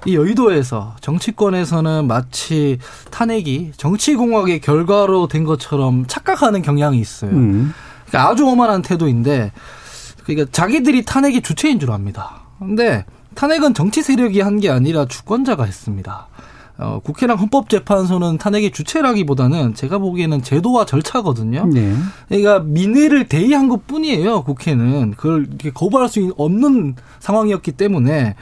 [0.05, 2.77] 이 여의도에서 정치권에서는 마치
[3.11, 7.31] 탄핵이 정치공학의 결과로 된 것처럼 착각하는 경향이 있어요.
[7.31, 7.73] 음.
[8.07, 9.51] 그러니까 아주 오만한 태도인데
[10.23, 12.41] 그러니까 자기들이 탄핵의 주체인 줄 압니다.
[12.59, 16.27] 근데 탄핵은 정치 세력이 한 게 아니라 주권자가 했습니다.
[16.77, 21.65] 어, 국회랑 헌법재판소는 탄핵의 주체라기보다는 제가 보기에는 제도와 절차거든요.
[21.73, 21.93] 네.
[22.29, 25.15] 그러니까 민의를 대의한 것 뿐이에요, 국회는.
[25.17, 28.35] 그걸 이렇게 거부할 수 없는 상황이었기 때문에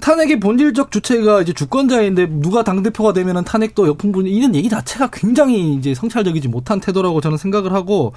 [0.00, 5.94] 탄핵의 본질적 주체가 이제 주권자인데 누가 당대표가 되면은 탄핵도 역풍분이 이런 얘기 자체가 굉장히 이제
[5.94, 8.12] 성찰적이지 못한 태도라고 저는 생각을 하고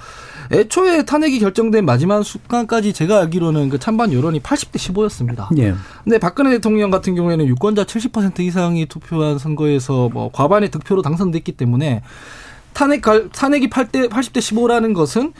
[0.52, 5.48] 애초에 탄핵이 결정된 마지막 순간까지 제가 알기로는 그 찬반 여론이 80대 15였습니다.
[5.58, 5.74] 예.
[6.04, 12.02] 근데 박근혜 대통령 같은 경우에는 유권자 70% 이상이 투표한 선거에서 뭐 과반의 득표로 당선됐기 때문에
[12.72, 15.32] 탄핵 탄핵이 8대 80대 15라는 것은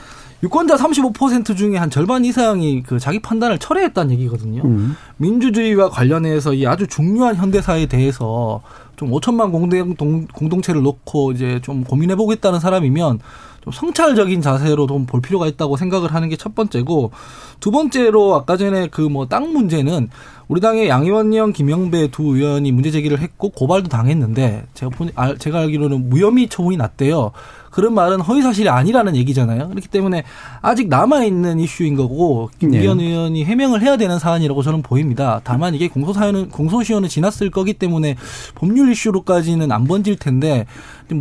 [0.43, 4.61] 유권자 35% 중에 한 절반 이상이 그 자기 판단을 철회했다는 얘기거든요.
[4.65, 4.97] 음.
[5.15, 8.61] 민주주의와 관련해서 이 아주 중요한 현대사에 대해서
[8.97, 13.19] 좀 5천만 공동, 공동체를 놓고 이제 좀 고민해 보겠다는 사람이면
[13.63, 17.11] 좀 성찰적인 자세로 좀 볼 필요가 있다고 생각을 하는 게 첫 번째고
[17.59, 20.09] 두 번째로 아까 전에 그 뭐 땅 문제는
[20.49, 25.35] 우리 당의 양 의원령 김영배 두 의원이 문제 제기를 했고 고발도 당했는데 제가 보 아,
[25.35, 27.31] 제가 알기로는 무혐의 처분이 났대요.
[27.71, 29.69] 그런 말은 허위 사실이 아니라는 얘기잖아요.
[29.69, 30.23] 그렇기 때문에
[30.61, 33.05] 아직 남아 있는 이슈인 거고 김기현 네.
[33.05, 35.41] 의원이 해명을 해야 되는 사안이라고 저는 보입니다.
[35.43, 38.15] 다만 이게 공소 사연은 공소시효는 지났을 거기 때문에
[38.53, 40.67] 법률 이슈로까지는 안 번질 텐데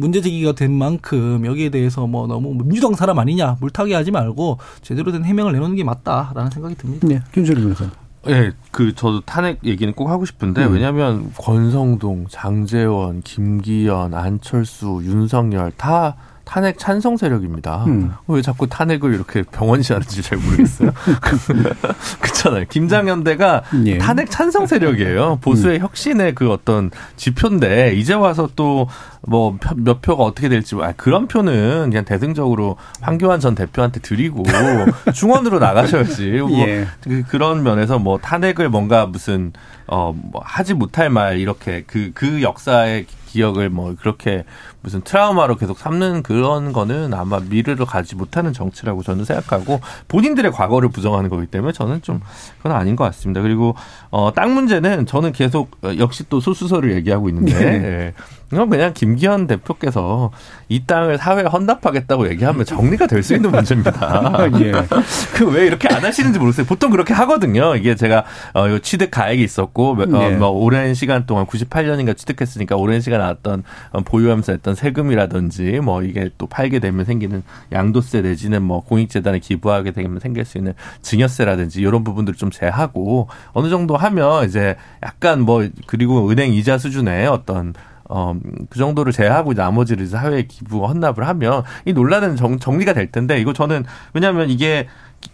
[0.01, 5.13] 문제 제기가 된 만큼 여기에 대해서 뭐 너무 민주당 사람 아니냐 물타기 하지 말고 제대로
[5.13, 7.07] 된 해명을 내놓는 게 맞다라는 생각이 듭니다.
[7.07, 7.85] 네, 김철희 변호사.
[8.29, 10.75] 예, 네, 그 저도 탄핵 얘기는 꼭 하고 싶은데 음.
[10.75, 17.85] 왜냐하면 권성동, 장재원, 김기현, 안철수, 윤석열 다 탄핵 찬성 세력입니다.
[17.87, 18.13] 음.
[18.27, 20.93] 왜 자꾸 탄핵을 이렇게 병원시 하는지 잘 모르겠어요.
[22.21, 22.65] 그렇잖아요.
[22.69, 23.99] 김장현대가 예.
[23.99, 25.39] 탄핵 찬성 세력이에요.
[25.41, 25.83] 보수의 음.
[25.83, 28.89] 혁신의 그 어떤 지표인데 이제 와서 또
[29.27, 34.43] 뭐 몇 표가 어떻게 될지 아, 그런 표는 그냥 대승적으로 황교안 전 대표한테 드리고
[35.15, 36.31] 중원으로 나가셔야지.
[36.41, 36.87] 뭐 예.
[37.03, 39.53] 그, 그런 면에서 뭐 탄핵을 뭔가 무슨
[39.87, 44.45] 어뭐 하지 못할 말 이렇게 그그 그 역사의 기억을 뭐 그렇게
[44.83, 50.89] 무슨 트라우마로 계속 삼는 그런 거는 아마 미래를 가지 못하는 정치라고 저는 생각하고 본인들의 과거를
[50.91, 52.21] 부정하는 거기 때문에 저는 좀
[52.59, 53.41] 그건 아닌 것 같습니다.
[53.43, 53.75] 그리고
[54.11, 57.73] 어, 땅 문제는 저는 계속 어, 역시 또 소수서를 얘기하고 있는데 네.
[57.87, 58.15] 예.
[58.53, 60.31] 이건 그냥 김기현 대표께서
[60.69, 64.47] 이 땅을 사회에 헌납하겠다고 얘기하면 정리가 될 수 있는 문제입니다.
[64.61, 64.73] 예.
[65.35, 66.67] 그 왜 이렇게 안 하시는지 모르겠어요.
[66.67, 67.77] 보통 그렇게 하거든요.
[67.77, 70.31] 이게 제가 어, 취득 가액이 있었고 어, 네.
[70.37, 73.63] 뭐 오랜 시간 동안 98년인가 취득했으니까 오랜 시간 나왔던
[73.93, 77.43] 어, 보유하면서 했던 세금이라든지 뭐 이게 또 팔게 되면 생기는
[77.73, 83.69] 양도세 내지는 뭐 공익재단에 기부하게 되면 생길 수 있는 증여세라든지 이런 부분들을 좀 제하고 어느
[83.69, 87.75] 정도 하면 이제 약간 뭐 그리고 은행 이자 수준의 어떤
[88.15, 88.37] 어,
[88.69, 93.55] 그 정도를 제외하고 나머지를 사회에 기부 헌납을 하면 이 논란은 정, 정리가 될 텐데 이거
[93.55, 94.87] 저는 왜냐하면 이게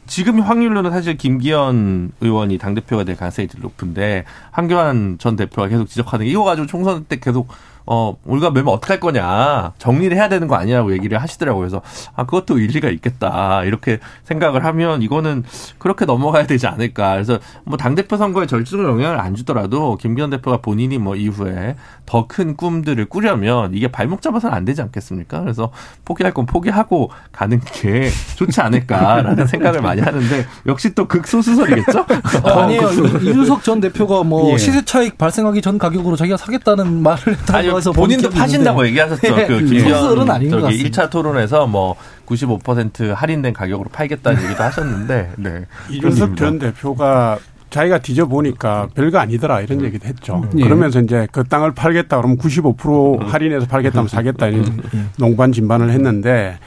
[0.07, 6.31] 지금 확률로는 사실 김기현 의원이 당대표가 될 가능성이 높은데 황교안 전 대표가 계속 지적하는 게
[6.31, 7.49] 이거 가지고 총선 때 계속
[7.91, 9.73] 어, 우리가 매면 어떡할 거냐.
[9.79, 11.61] 정리를 해야 되는 거 아니냐고 얘기를 하시더라고요.
[11.61, 11.81] 그래서,
[12.15, 13.65] 아, 그것도 일리가 있겠다.
[13.65, 15.43] 이렇게 생각을 하면 이거는
[15.79, 17.13] 그렇게 넘어가야 되지 않을까.
[17.15, 22.27] 그래서 뭐 당 대표 선거에 절대적으로 영향을 안 주더라도 김기현 대표가 본인이 뭐 이후에 더
[22.29, 25.41] 큰 꿈들을 꾸려면 이게 발목 잡아서는 안 되지 않겠습니까?
[25.41, 25.71] 그래서
[26.05, 32.05] 포기할 건 포기하고 가는 게 좋지 않을까라는 생각을 많이 하는데 역시 또 극소수설이겠죠?
[32.45, 32.91] 아니에요.
[33.23, 34.59] 이준석 전 대표가 뭐 예.
[34.59, 39.41] 시세 차익 발생하기 전 가격으로 자기가 사겠다는 말을 했다 고 해서 본인도 파신다고 얘기하셨죠.
[39.41, 39.47] 예.
[39.47, 45.65] 그 김기현 아닌 저기 1차 토론에서 뭐 95% 할인된 가격으로 팔겠다는 얘기도 하셨는데 네.
[45.91, 47.39] 이준석 전 대표가
[47.71, 50.43] 자기가 뒤져보니까 별거 아니더라 이런 얘기도 했죠.
[50.57, 50.63] 예.
[50.63, 55.05] 그러면서 이제 그 땅을 팔겠다 그러면 95% 할인해서 팔겠다면 사겠다 이런 예.
[55.19, 56.59] 농반 진반을 했는데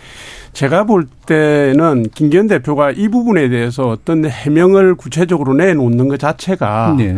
[0.53, 7.17] 제가 볼 때는 김기현 대표가 이 부분에 대해서 어떤 해명을 구체적으로 내놓는 것 자체가 네.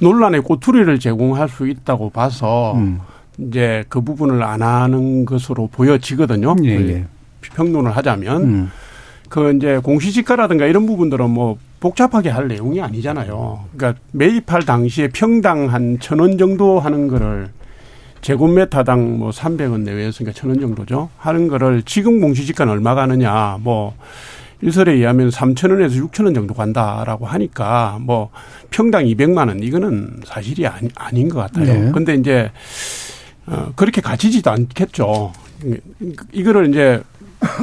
[0.00, 3.00] 논란의 꼬투리를 제공할 수 있다고 봐서 음.
[3.38, 6.56] 이제 그 부분을 안 하는 것으로 보여지거든요.
[6.64, 7.04] 예, 예.
[7.54, 8.42] 평론을 하자면.
[8.42, 8.70] 음.
[9.28, 13.64] 그 이제 공시지가라든가 이런 부분들은 뭐 복잡하게 할 내용이 아니잖아요.
[13.76, 17.48] 그러니까 매입할 당시에 평당 한 천 원 정도 하는 거를
[18.22, 21.10] 제곱미터당 뭐 300원 내외에서 그러니까 천 원 정도죠.
[21.18, 23.94] 하는 거를 지금 공시지가는 얼마 가느냐 뭐
[24.60, 28.30] 일설에 의하면 3천 원에서 6천 원 정도 간다라고 하니까 뭐
[28.70, 31.84] 평당 200만 원 이거는 사실이 아니, 아닌 것 같아요.
[31.84, 31.92] 네.
[31.92, 32.50] 근데 이제
[33.50, 35.32] 어 그렇게 가지지도 않겠죠.
[36.32, 37.02] 이거를 이제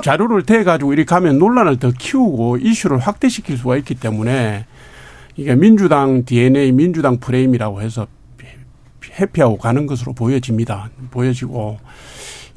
[0.04, 4.66] 자료를 대 가지고 이렇게 가면 논란을 더 키우고 이슈를 확대시킬 수가 있기 때문에
[5.36, 8.08] 이게 민주당 DNA, 민주당 프레임이라고 해서
[9.20, 10.90] 회피하고 가는 것으로 보여집니다.
[11.12, 11.80] 보여지고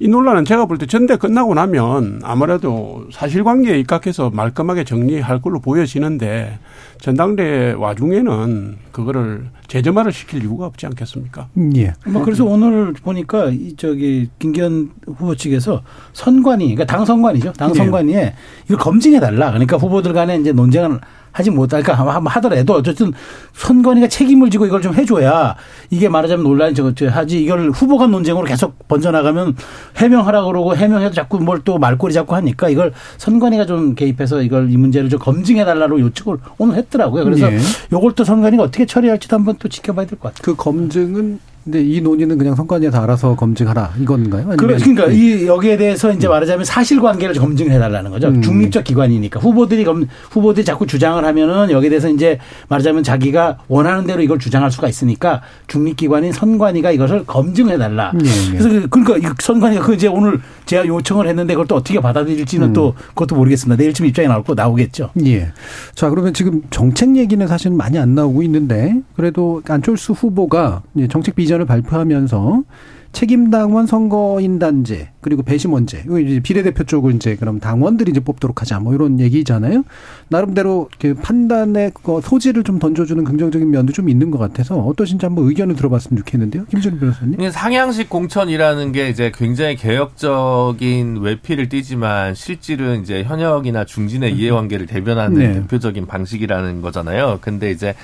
[0.01, 6.59] 이 논란은 제가 볼 때 전대 끝나고 나면 아무래도 사실관계에 입각해서 말끔하게 정리할 걸로 보여지는데
[7.01, 11.49] 전당대 와중에는 그거를 재점화를 시킬 이유가 없지 않겠습니까?
[11.77, 11.95] 예.
[12.07, 15.83] 뭐 그래서 오늘 보니까 이 저기 김기현 후보 측에서
[16.13, 17.53] 선관위, 그러니까 당 선관위죠.
[17.55, 18.35] 당 선관위에 예.
[18.67, 19.49] 이걸 검증해 달라.
[19.51, 21.01] 그러니까 후보들 간에 이제 논쟁을
[21.39, 23.13] 하지 못할까 하더라도 어쨌든
[23.55, 25.55] 선관위가 책임을 지고 이걸 좀 해줘야
[25.89, 29.55] 이게 말하자면 논란이 저 하지 이걸 후보 간 논쟁으로 계속 번져나가면
[29.97, 34.77] 해명하라 그러고 해명해도 자꾸 뭘 또 말꼬리 잡고 하니까 이걸 선관위가 좀 개입해서 이걸 이
[34.77, 37.25] 문제를 좀 검증해 달라고 요청을 오늘 했더라고요.
[37.25, 37.59] 그래서 예.
[37.93, 40.43] 요걸 또 선관위가 어떻게 처리할지도 한번 또 지켜봐야 될 것 같아요.
[40.45, 44.57] 그 검증은 근데 이 논의는 그냥 선관위에서 알아서 검증하라 이건가요?
[44.57, 46.31] 그러니까 이 여기에 대해서 이제 음.
[46.31, 48.29] 말하자면 사실관계를 검증해 달라는 거죠.
[48.29, 48.41] 음.
[48.41, 52.39] 중립적 기관이니까 후보들이 검 후보들이 자꾸 주장을 하면은 여기에 대해서 이제
[52.69, 58.13] 말하자면 자기가 원하는 대로 이걸 주장할 수가 있으니까 중립기관인 선관위가 이것을 검증해 달라.
[58.15, 58.59] 네, 네.
[58.59, 62.73] 그래서 그, 그러니까 선관위가 그 이제 오늘 제가 요청을 했는데 그걸 또 어떻게 받아들일지는 음.
[62.73, 63.77] 또 그것도 모르겠습니다.
[63.77, 65.11] 내일쯤 입장이 나올 거 나오겠죠.
[65.27, 65.53] 예.
[65.95, 71.59] 자 그러면 지금 정책 얘기는 사실 많이 안 나오고 있는데 그래도 안철수 후보가 정책 비전
[71.59, 72.63] 의견을 발표하면서
[73.13, 78.95] 책임당원 선거인단제 그리고 배심원제 이거 이제 비례대표 쪽을 이제 그럼 당원들이 이제 뽑도록 하자 뭐
[78.95, 79.85] 이런 얘기잖아요.
[80.29, 85.47] 나름대로 그 판단의 그 소지를 좀 던져주는 긍정적인 면도 좀 있는 것 같아서 어떠신지 한번
[85.47, 87.51] 의견을 들어봤으면 좋겠는데요, 김준일 변호사님.
[87.51, 95.55] 상향식 공천이라는 게 이제 굉장히 개혁적인 외피를 띠지만 실질은 이제 현역이나 중진의 이해관계를 대변하는 네.
[95.55, 97.39] 대표적인 방식이라는 거잖아요.
[97.41, 97.95] 근데 이제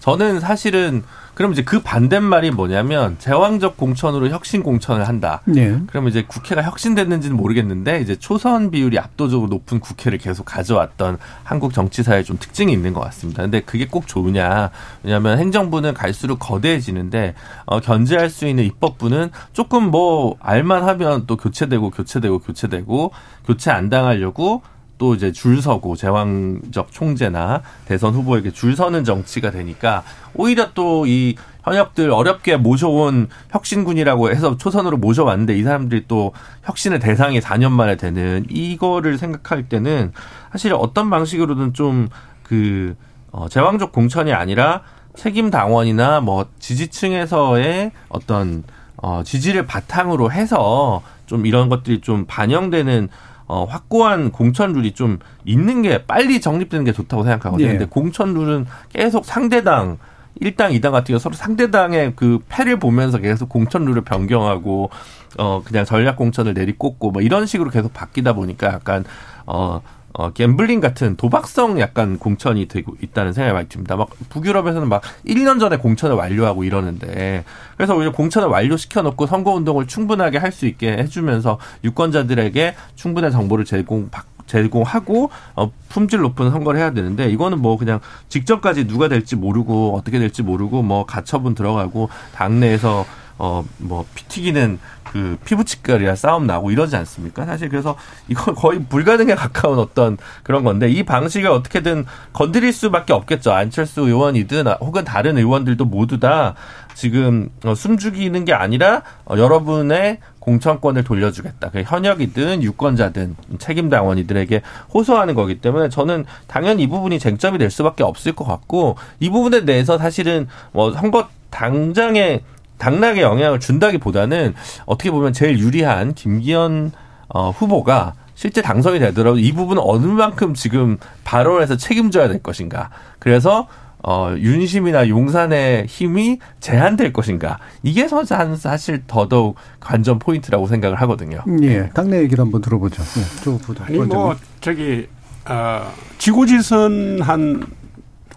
[0.00, 1.02] 저는 사실은
[1.34, 5.40] 그럼 이제 그 반대말이 뭐냐면 제왕적 공천으로 혁신 공천을 한다.
[5.46, 5.78] 네.
[5.86, 12.24] 그러면 이제 국회가 혁신됐는지는 모르겠는데 이제 초선 비율이 압도적으로 높은 국회를 계속 가져왔던 한국 정치사에
[12.24, 13.42] 좀 특징이 있는 것 같습니다.
[13.42, 14.70] 근데 그게 꼭 좋으냐?
[15.02, 17.34] 왜냐하면 행정부는 갈수록 거대해지는데
[17.64, 23.12] 어, 견제할 수 있는 입법부는 조금 뭐 알만하면 또 교체되고 교체되고 교체되고
[23.46, 24.62] 교체 안 당하려고
[25.00, 31.34] 또 이제 줄 서고 제왕적 총재나 대선 후보에게 줄 서는 정치가 되니까 오히려 또 이
[31.64, 36.32] 현역들 어렵게 모셔온 혁신군이라고 해서 초선으로 모셔왔는데 이 사람들이 또
[36.64, 40.12] 혁신의 대상이 4년 만에 되는 이거를 생각할 때는
[40.52, 42.96] 사실 어떤 방식으로든 좀그
[43.32, 44.82] 어, 제왕적 공천이 아니라
[45.14, 48.64] 책임 당원이나 뭐 지지층에서의 어떤
[48.96, 53.08] 어, 지지를 바탕으로 해서 좀 이런 것들이 좀 반영되는
[53.50, 57.66] 어, 확고한 공천 룰이 좀 있는 게 빨리 정립되는 게 좋다고 생각하거든요.
[57.66, 57.72] 예.
[57.72, 59.98] 근데 공천 룰은 계속 상대당
[60.40, 64.90] 1당, 2당 같은 경우 서로 상대당의 그 패를 보면서 계속 공천 룰을 변경하고
[65.36, 69.04] 어 그냥 전략 공천을 내리꽂고 뭐 이런 식으로 계속 바뀌다 보니까 약간
[69.46, 69.82] 어
[70.12, 73.96] 어, 갬블링 같은 도박성 약간 공천이 되고 있다는 생각이 많이 듭니다.
[73.96, 77.44] 막 북유럽에서는 막 1년 전에 공천을 완료하고 이러는데
[77.76, 83.64] 그래서 오히려 공천을 완료시켜 놓고 선거 운동을 충분하게 할 수 있게 해주면서 유권자들에게 충분한 정보를
[83.64, 84.10] 제공
[84.46, 90.18] 제공하고 어, 품질 높은 선거를 해야 되는데 이거는 뭐 그냥 직전까지 누가 될지 모르고 어떻게
[90.18, 93.06] 될지 모르고 뭐 가처분 들어가고 당내에서
[93.40, 94.78] 어 뭐 피 튀기는
[95.12, 97.44] 그 피부치과리야 싸움 나고 이러지 않습니까?
[97.44, 97.96] 사실 그래서
[98.28, 103.52] 이건 거의 불가능에 가까운 어떤 그런 건데 이 방식을 어떻게든 건드릴 수밖에 없겠죠.
[103.52, 106.54] 안철수 의원이든 혹은 다른 의원들도 모두 다
[106.94, 111.70] 지금 어, 숨죽이는 게 아니라 어, 여러분의 공천권을 돌려주겠다.
[111.70, 114.62] 그 현역이든 유권자든 책임 당원이들에게
[114.94, 119.64] 호소하는 거기 때문에 저는 당연히 이 부분이 쟁점이 될 수밖에 없을 것 같고 이 부분에
[119.64, 122.42] 대해서 사실은 뭐 선거 당장에
[122.80, 124.54] 당락에 영향을 준다기보다는
[124.86, 126.90] 어떻게 보면 제일 유리한 김기현
[127.28, 132.90] 어, 후보가 실제 당선이 되더라도 이 부분은 어느 만큼 지금 발언해서 책임져야 될 것인가.
[133.18, 133.68] 그래서
[134.02, 137.58] 어, 윤심이나 용산의 힘이 제한될 것인가.
[137.82, 141.44] 이게 사실 더더욱 관전 포인트라고 생각을 하거든요.
[141.62, 141.90] 예.
[141.90, 143.02] 당내 얘기를 한번 들어보죠.
[143.02, 143.40] 예,
[143.84, 145.06] 아니, 뭐, 저기,
[145.46, 147.66] 어, 지고지선한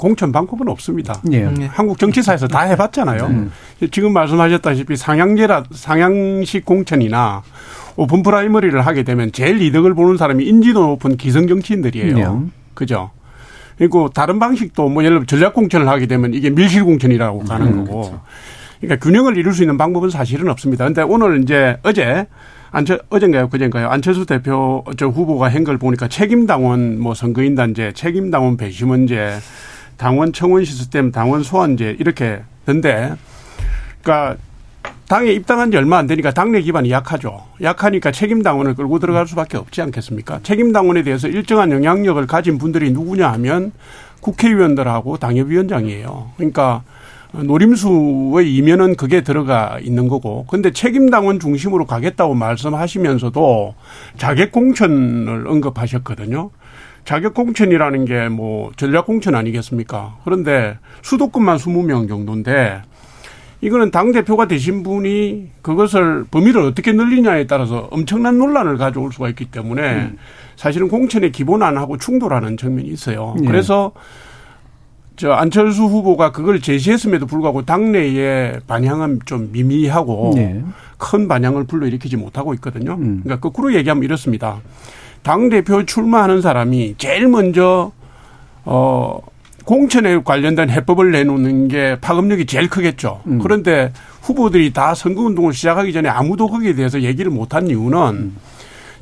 [0.04, 1.22] 공천 방법은 없습니다.
[1.32, 1.46] 예.
[1.46, 1.66] 음, 예.
[1.68, 3.24] 한국 정치사에서 다 해봤잖아요.
[3.24, 3.52] 음.
[3.90, 7.42] 지금 말씀하셨다시피 상향제라 상향식 공천이나
[7.96, 12.18] open primary를 하게 되면 제일 이득을 보는 사람이 인지도 높은 기성 정치인들이에요.
[12.18, 12.52] 예.
[12.74, 13.12] 그죠?
[13.78, 17.86] 그리고 다른 방식도 뭐 예를 들어 전략 공천을 하게 되면 이게 밀실 공천이라고 가는 음,
[17.86, 18.02] 거고.
[18.02, 18.22] 그렇죠.
[18.82, 20.84] 그러니까 균형을 이룰 수 있는 방법은 사실은 없습니다.
[20.84, 22.28] 근데 오늘 이제 어제
[22.72, 29.38] 안철 어젠가요 그젠가요 안철수 대표 저 후보가 한걸 보니까 책임당원 뭐 선거인단제 책임당원 배심원제
[29.98, 33.14] 당원 청원 시스템, 당원 소환제 이렇게 된데,
[34.02, 34.38] 그러니까
[35.08, 37.44] 당에 입당한 지 얼마 안 되니까 당내 기반이 약하죠.
[37.62, 40.40] 약하니까 책임 당원을 끌고 들어갈 수밖에 없지 않겠습니까?
[40.44, 43.72] 책임 당원에 대해서 일정한 영향력을 가진 분들이 누구냐 하면
[44.22, 46.32] 국회의원들하고 당협위원장이에요.
[46.38, 46.84] 그러니까
[47.34, 50.46] 노림수의 이면은 그게 들어가 있는 거고.
[50.48, 53.76] 근데 책임 당원 중심으로 가겠다고 말씀하시면서도
[54.18, 56.52] 자객 공천을 언급하셨거든요.
[57.06, 60.18] 자격 공천이라는 게 뭐 전략 공천 아니겠습니까?
[60.24, 62.82] 그런데 수도권만 20명 정도인데
[63.62, 69.46] 이거는 당 대표가 되신 분이 그것을 범위를 어떻게 늘리냐에 따라서 엄청난 논란을 가져올 수가 있기
[69.46, 70.18] 때문에 음.
[70.58, 73.36] 사실은 공천의 기본안하고 충돌하는 측면이 있어요.
[73.40, 73.48] 네.
[73.48, 73.94] 그래서
[75.16, 80.62] 저 안철수 후보가 그걸 제시했음에도 불구하고 당내의 반향은 좀 미미하고 네.
[80.98, 82.96] 큰 반향을 불러일으키지 못하고 있거든요.
[82.96, 83.22] 음.
[83.24, 84.60] 그러니까 거꾸로 얘기하면 이렇습니다.
[85.24, 87.92] 당 대표 출마하는 사람이 제일 먼저
[88.66, 89.20] 어
[89.66, 93.22] 공천에 관련된 해법을 내놓는 게 파급력이 제일 크겠죠.
[93.28, 93.40] 음.
[93.40, 98.38] 그런데 후보들이 다 선거운동을 시작하기 전에 아무도 거기에 대해서 얘기를 못한 이유는 음.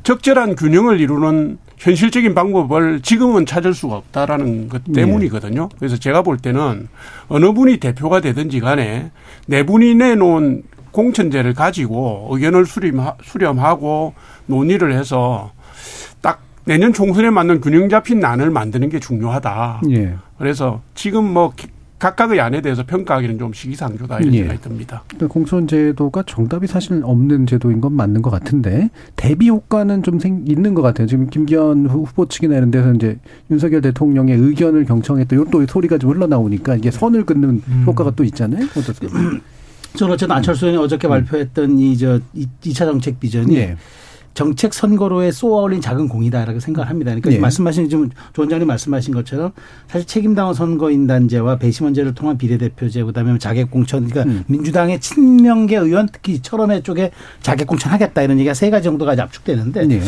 [0.04, 5.02] 적절한 균형을 이루는 현실적인 방법을 지금은 찾을 수가 없다라는 것 네.
[5.02, 5.70] 때문이거든요.
[5.80, 6.88] 그래서 제가 볼 때는
[7.28, 9.10] 어느 분이 대표가 되든지 간에
[9.48, 12.66] 네 분이 내놓은 공천제를 가지고 의견을
[13.24, 14.14] 수렴하고
[14.46, 15.52] 논의를 해서
[16.66, 19.82] 내년 총선에 맞는 균형 잡힌 난을 만드는 게 중요하다.
[19.92, 20.16] 예.
[20.38, 21.54] 그래서 지금 뭐
[22.02, 24.40] 각각의 안에 대해서 평가하기는 좀 시기상조다 이런 예.
[24.40, 25.04] 생각이 듭니다.
[25.30, 30.82] 공천제도가 정답이 사실 없는 제도인 건 맞는 것 같은데 대비 효과는 좀 생, 있는 것
[30.82, 31.06] 같아요.
[31.06, 33.20] 지금 김기현 후보 측이나 이런 데서 이제
[33.52, 37.84] 윤석열 대통령의 의견을 경청했던 이것도 소리가 좀 흘러나오니까 이게 선을 긋는 음.
[37.86, 38.66] 효과가 또 있잖아요.
[38.76, 39.08] 어떻게?
[39.96, 41.10] 저는 어쨌든 안철수 의원이 어저께 음.
[41.10, 42.20] 발표했던 이저
[42.64, 43.78] 2차 정책 비전이 예.
[44.34, 47.12] 정책 선거로에 쏘아올린 작은 공이다라고 생각을 합니다.
[47.12, 47.40] 그러니까 네.
[47.40, 49.52] 말씀하신 지금 조 원장님 말씀하신 것처럼
[49.88, 54.44] 사실 책임당원 선거인단제와 배심원제를 통한 비례대표제 그다음에 자객공천 그러니까 음.
[54.48, 57.12] 민주당의 친명계 의원 특히 철원회 쪽에
[57.42, 60.02] 자객공천 하겠다 이런 얘기가 세 가지 정도가 압축되는데 네.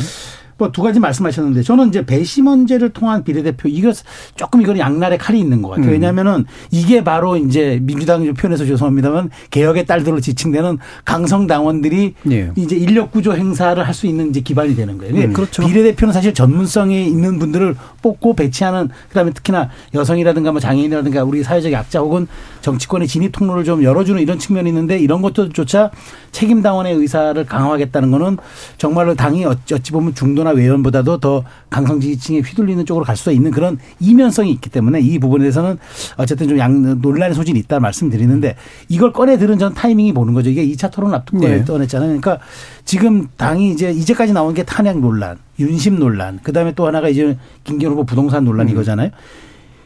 [0.58, 3.92] 뭐 두 가지 말씀하셨는데 저는 이제 배심원제를 통한 비례대표 이거
[4.36, 5.88] 조금 이건 양날의 칼이 있는 것 같아요.
[5.88, 5.92] 음.
[5.92, 12.52] 왜냐하면은 이게 바로 이제 민주당 표현해서 죄송합니다만 개혁의 딸들로 지칭되는 강성 당원들이 예.
[12.56, 15.14] 이제 인력 구조 행사를 할 수 있는 이제 기반이 되는 거예요.
[15.16, 15.34] 음.
[15.34, 15.64] 그렇죠.
[15.66, 22.00] 비례대표는 사실 전문성이 있는 분들을 뽑고 배치하는 그다음에 특히나 여성이라든가 뭐 장애인이라든가 우리 사회적 약자
[22.00, 22.28] 혹은
[22.62, 25.92] 정치권의 진입 통로를 좀 열어주는 이런 측면이 있는데 이런 것들조차
[26.32, 28.38] 책임 당원의 의사를 강화하겠다는 거는
[28.80, 33.78] 정말로 당이 어찌 보면 중도 나 외연보다도 더 강성 지지층에 휘둘리는 쪽으로 갈수 있는 그런
[34.00, 35.78] 이면성이 있기 때문에 이 부분에 대해서는
[36.18, 38.56] 어쨌든 좀 양, 논란의 소지가 있다 말씀드리는데
[38.90, 40.50] 이걸 꺼내 들은 전 타이밍을 보는 거죠.
[40.50, 41.64] 이게 2차 토론 앞두고 네.
[41.64, 42.20] 꺼냈잖아요.
[42.20, 42.40] 그러니까
[42.86, 47.38] 지금 당이 이제 이제까지 나온 게 탄핵 논란, 윤심 논란, 그 다음에 또 하나가 이제
[47.64, 48.72] 김기현 후보 부동산 논란 음.
[48.72, 49.10] 이거잖아요.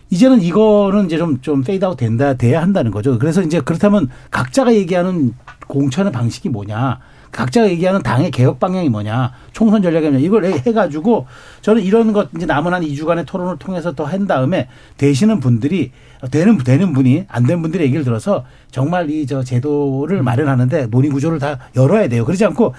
[0.09, 3.19] 이제는 이거는 이제 좀, 좀 페이드아웃 된다, 돼야 한다는 거죠.
[3.19, 5.33] 그래서 이제 그렇다면 각자가 얘기하는
[5.67, 6.99] 공천의 방식이 뭐냐.
[7.31, 11.27] 각자가 얘기하는 당의 개혁 방향이 뭐냐, 총선 전략이 뭐냐, 이걸 해가지고
[11.61, 14.67] 저는 이런 것 이제 남은 한 2주간의 토론을 통해서 더 한 다음에
[14.97, 15.91] 되시는 분들이
[16.31, 21.39] 되는 되는 분이 안 된 분들의 얘기를 들어서 정말 이 저 제도를 마련하는데 논의 구조를
[21.39, 22.23] 다 열어야 돼요.
[22.25, 22.73] 그러지 않고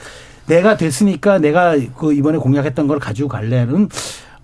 [0.47, 3.89] 내가 됐으니까 내가 그 이번에 공약했던 걸 가지고 갈래는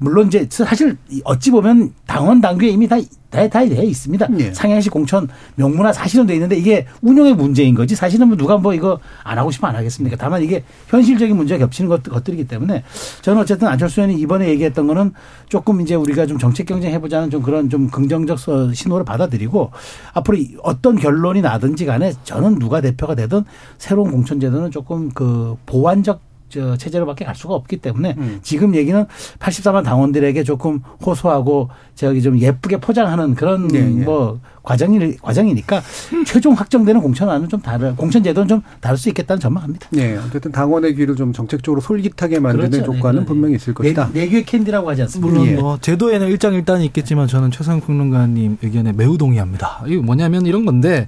[0.05, 2.97] 물론 이제 사실 어찌 보면 당원 당규에 이미 다
[3.35, 4.29] 다, 다 되어 있습니다.
[4.31, 4.55] 네.
[4.55, 9.01] 상향시 공천 명문화 사실은 돼 있는데 이게 운영의 문제인 거지 사실은 뭐 누가 뭐 이거
[9.25, 10.17] 안 하고 싶으면 안 하겠습니까?
[10.17, 12.85] 다만 이게 현실적인 문제가 겹치는 것, 것들이기 때문에
[13.23, 15.13] 저는 어쨌든 안철수 의원이 이번에 얘기했던 거는
[15.49, 18.39] 조금 이제 우리가 좀 정책 경쟁 해보자는 좀 그런 좀 긍정적
[18.73, 19.73] 신호를 받아들이고
[20.13, 23.45] 앞으로 어떤 결론이 나든지 간에 저는 누가 대표가 되든
[23.79, 28.39] 새로운 공천 제도는 조금 그 보완적 저 체제로밖에 갈 수가 없기 때문에 음.
[28.43, 29.07] 지금 얘기는
[29.39, 34.05] 84만 당원들에게 조금 호소하고 저기 좀 예쁘게 포장하는 그런 네, 네.
[34.05, 35.83] 뭐 과정이 과정이니까
[36.27, 39.89] 최종 확정되는 공천안은 좀 다른 공천 제도는 좀 다를 수 있겠다는 전망합니다.
[39.91, 42.93] 네, 어쨌든 당원의 귀를 좀 정책적으로 솔깃하게 만드는 그렇죠.
[42.93, 44.11] 조건은 네, 분명히 있을 것이다.
[44.13, 45.31] 내, 내귀의 캔디라고 하지 않습니까?
[45.31, 45.55] 물론 예.
[45.55, 49.85] 뭐 제도에는 일장일단이 있겠지만 저는 최상 평론가님 의견에 매우 동의합니다.
[49.87, 51.07] 이거 뭐냐면 이런 건데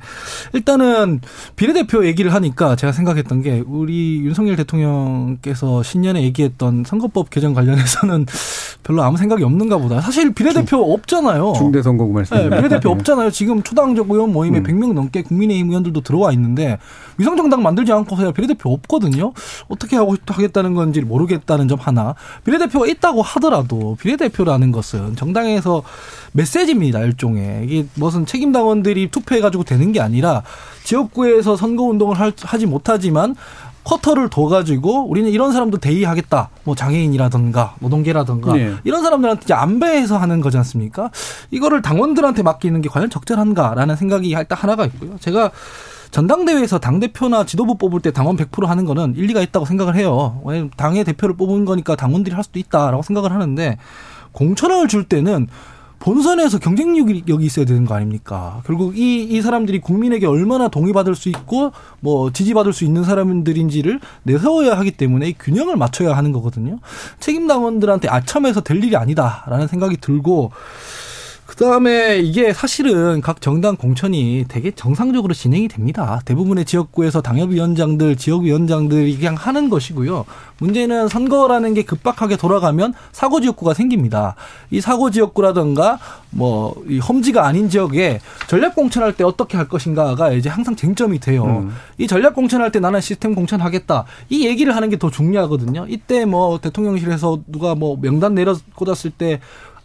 [0.52, 1.20] 일단은
[1.56, 8.26] 비례대표 얘기를 하니까 제가 생각했던 게 우리 윤석열 대통령께서 신년에 얘기했던 선거법 개정 관련해서는
[8.82, 10.00] 별로 아무 생각이 없는가 보다.
[10.00, 11.54] 사실 비례대표 없잖아요.
[11.56, 12.36] 중대 선거구 말씀.
[12.36, 13.30] 네, 비례대표 없잖아요.
[13.30, 14.62] 지금 초당적 의원 모임에 음.
[14.64, 16.78] 100명 넘게 국민의힘 의원들도 들어와 있는데
[17.18, 19.32] 위성정당 만들지 않고서야 비례대표 없거든요.
[19.68, 22.14] 어떻게 하고 하겠다는 건지 모르겠다는 점 하나.
[22.44, 25.82] 비례대표가 있다고 하더라도 비례대표라는 것은 정당에서
[26.32, 27.00] 메시지입니다.
[27.00, 30.42] 일종의 이게 무슨 책임 당원들이 투표해 가지고 되는 게 아니라
[30.84, 33.34] 지역구에서 선거 운동을 하지 못하지만
[33.86, 36.50] 쿼터를 둬가지고 우리는 이런 사람도 대의하겠다.
[36.64, 38.74] 뭐 장애인이라든가 노동계라든가 네.
[38.82, 41.10] 이런 사람들한테 이제 안배해서 하는 거지 않습니까?
[41.52, 45.16] 이거를 당원들한테 맡기는 게 과연 적절한가라는 생각이 일단 하나가 있고요.
[45.20, 45.52] 제가
[46.10, 50.40] 전당대회에서 당대표나 지도부 뽑을 때 당원 100% 하는 거는 일리가 있다고 생각을 해요.
[50.44, 53.78] 왜냐면 당의 대표를 뽑은 거니까 당원들이 할 수도 있다라고 생각을 하는데
[54.32, 55.46] 공천을 줄 때는
[56.06, 58.62] 본선에서 경쟁력이 있어야 되는 거 아닙니까?
[58.64, 64.78] 결국 이, 이 사람들이 국민에게 얼마나 동의받을 수 있고 뭐 지지받을 수 있는 사람들인지를 내세워야
[64.78, 66.78] 하기 때문에 이 균형을 맞춰야 하는 거거든요.
[67.18, 70.52] 책임당원들한테 아첨해서 될 일이 아니다라는 생각이 들고
[71.46, 76.20] 그다음에 이게 사실은 각 정당 공천이 되게 정상적으로 진행이 됩니다.
[76.24, 80.24] 대부분의 지역구에서 당협위원장들, 지역위원장들이 그냥 하는 것이고요.
[80.58, 84.34] 문제는 선거라는 게 급박하게 돌아가면 사고 지역구가 생깁니다.
[84.70, 85.98] 이 사고 지역구라든가
[86.30, 91.44] 뭐 이 험지가 아닌 지역에 전략 공천할 때 어떻게 할 것인가가 이제 항상 쟁점이 돼요.
[91.44, 91.74] 음.
[91.98, 94.04] 이 전략 공천할 때 나는 시스템 공천하겠다.
[94.28, 95.84] 이 얘기를 하는 게 더 중요하거든요.
[95.90, 99.40] 이때 뭐 대통령실에서 누가 뭐 명단 내려 꽂았을 때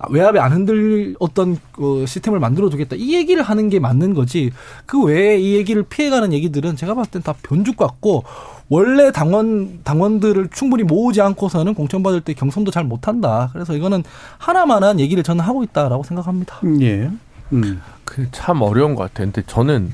[0.09, 2.95] 외압에 안 흔들 어떤 그 시스템을 만들어 두겠다.
[2.97, 4.51] 이 얘기를 하는 게 맞는 거지.
[4.85, 8.23] 그 외에 이 얘기를 피해가는 얘기들은 제가 봤을 땐 다 변죽 같고
[8.67, 13.49] 원래 당원 당원들을 충분히 모으지 않고서는 공천 받을 때 경선도 잘 못한다.
[13.53, 14.03] 그래서 이거는
[14.37, 16.59] 하나만한 얘기를 저는 하고 있다라고 생각합니다.
[16.81, 17.11] 예.
[17.53, 17.81] 음.
[18.05, 19.27] 그참 어려운 것 같아요.
[19.31, 19.91] 근데 저는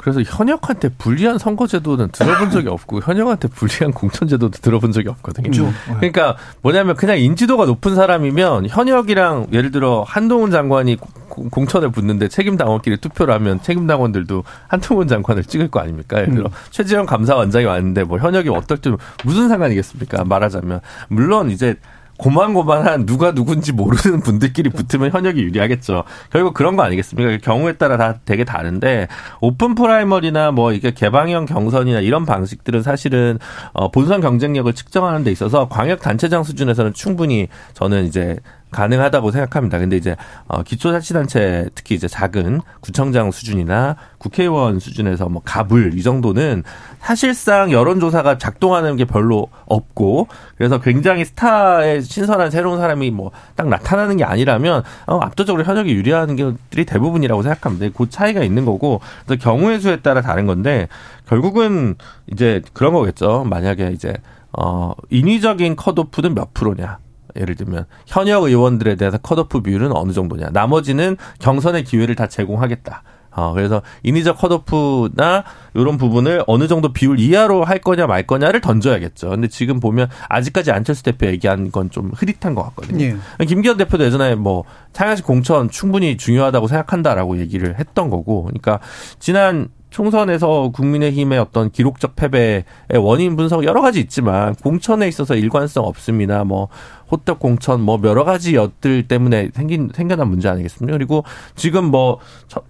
[0.00, 5.50] 그래서 현역한테 불리한 선거제도는 들어본 적이 없고 현역한테 불리한 공천제도도 들어본 적이 없거든요.
[5.50, 5.72] 그렇죠.
[5.98, 10.96] 그러니까 뭐냐면 그냥 인지도가 높은 사람이면 현역이랑 예를 들어 한동훈 장관이
[11.28, 16.18] 공천을 붙는데 책임 당원끼리 투표를 하면 책임 당원들도 한동훈 장관을 찍을 거 아닙니까?
[16.18, 16.52] 예를 들어 음.
[16.70, 18.90] 최재형 감사원장이 왔는데 뭐 현역이 어떨지
[19.24, 20.24] 무슨 상관이겠습니까?
[20.24, 21.76] 말하자면 물론 이제
[22.20, 26.04] 고만고만한 누가 누군지 모르는 분들끼리 붙으면 현역이 유리하겠죠.
[26.30, 27.38] 결국 그런 거 아니겠습니까?
[27.38, 29.08] 경우에 따라 다 되게 다른데
[29.40, 33.38] open primary나 뭐 이게 개방형 경선이나 이런 방식들은 사실은
[33.72, 38.36] 어 본선 경쟁력을 측정하는 데 있어서 광역 단체장 수준에서는 충분히 저는 이제
[38.70, 39.78] 가능하다고 생각합니다.
[39.78, 40.16] 근데 이제
[40.46, 46.62] 어 기초자치단체 특히 이제 작은 구청장 수준이나 국회의원 수준에서 뭐 가불 이 정도는
[47.00, 54.16] 사실상 여론조사가 작동하는 게 별로 없고 그래서 굉장히 스타의 신선한 새로운 사람이 뭐 딱 나타나는
[54.16, 57.88] 게 아니라면 어 압도적으로 현역이 유리한 것들이 대부분이라고 생각합니다.
[57.96, 60.88] 그 차이가 있는 거고 그래서 경우의 수에 따라 다른 건데
[61.28, 61.96] 결국은
[62.32, 63.44] 이제 그런 거겠죠.
[63.44, 64.14] 만약에 이제
[64.58, 66.98] 어 인위적인 컷오프는 몇 프로냐.
[67.36, 70.48] 예를 들면 현역 의원들에 대해서 컷오프 비율은 어느 정도냐.
[70.52, 73.02] 나머지는 경선의 기회를 다 제공하겠다.
[73.32, 79.30] 어, 그래서 인위적 컷오프나 이런 부분을 어느 정도 비율 이하로 할 거냐 말 거냐를 던져야겠죠.
[79.30, 83.04] 근데 지금 보면 아직까지 안철수 대표 얘기한 건 좀 흐릿한 것 같거든요.
[83.40, 83.44] 예.
[83.44, 88.44] 김기현 대표도 예전에 뭐 창야식 공천 충분히 중요하다고 생각한다라고 얘기를 했던 거고.
[88.44, 88.80] 그러니까
[89.20, 92.64] 지난 총선에서 국민의힘의 어떤 기록적 패배의
[92.96, 96.44] 원인 분석 여러 가지 있지만 공천에 있어서 일관성 없습니다.
[96.44, 96.68] 뭐
[97.10, 100.96] 호떡 공천 뭐 여러 가지 엿들 때문에 생긴 생겨난 문제 아니겠습니까?
[100.96, 101.24] 그리고
[101.56, 102.18] 지금 뭐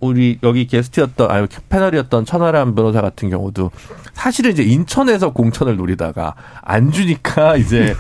[0.00, 3.70] 우리 여기 게스트였던 아니 패널이었던 천하람 변호사 같은 경우도
[4.14, 7.94] 사실은 이제 인천에서 공천을 노리다가 안 주니까 이제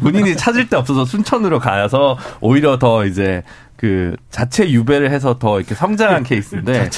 [0.00, 3.42] 본인이 찾을 데 없어서 순천으로 가서 오히려 더 이제
[3.82, 6.88] 그 자체 유배를 해서 더 이렇게 성장한 케이스인데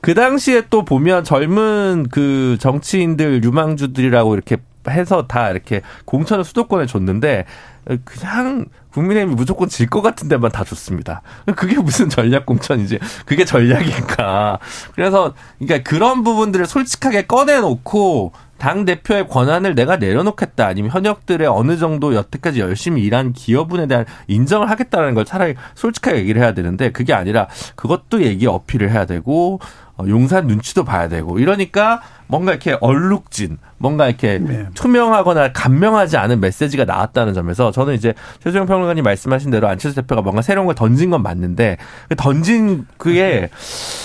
[0.00, 4.56] 그 당시에 또 보면 젊은 그 정치인들 유망주들이라고 이렇게
[4.88, 7.44] 해서 다 이렇게 공천을 수도권에 줬는데
[8.04, 11.20] 그냥 국민의힘이 무조건 질 것 같은 데만 다 줬습니다.
[11.56, 13.00] 그게 무슨 전략 공천이지?
[13.26, 14.58] 그게 전략인가?
[14.94, 22.14] 그래서 그러니까 그런 부분들을 솔직하게 꺼내놓고 당 대표의 권한을 내가 내려놓겠다 아니면 현역들의 어느 정도
[22.14, 27.48] 여태까지 열심히 일한 기여분에 대한 인정을 하겠다는 걸 차라리 솔직하게 얘기를 해야 되는데 그게 아니라
[27.76, 34.08] 그것도 얘기 어필을 해야 되고 어, 용산 눈치도 봐야 되고 이러니까 뭔가 이렇게 얼룩진 뭔가
[34.08, 34.66] 이렇게 네.
[34.74, 40.42] 투명하거나 간명하지 않은 메시지가 나왔다는 점에서 저는 이제 최수영 평론가님 말씀하신 대로 안철수 대표가 뭔가
[40.42, 41.76] 새로운 걸 던진 건 맞는데
[42.08, 43.50] 그 던진 그게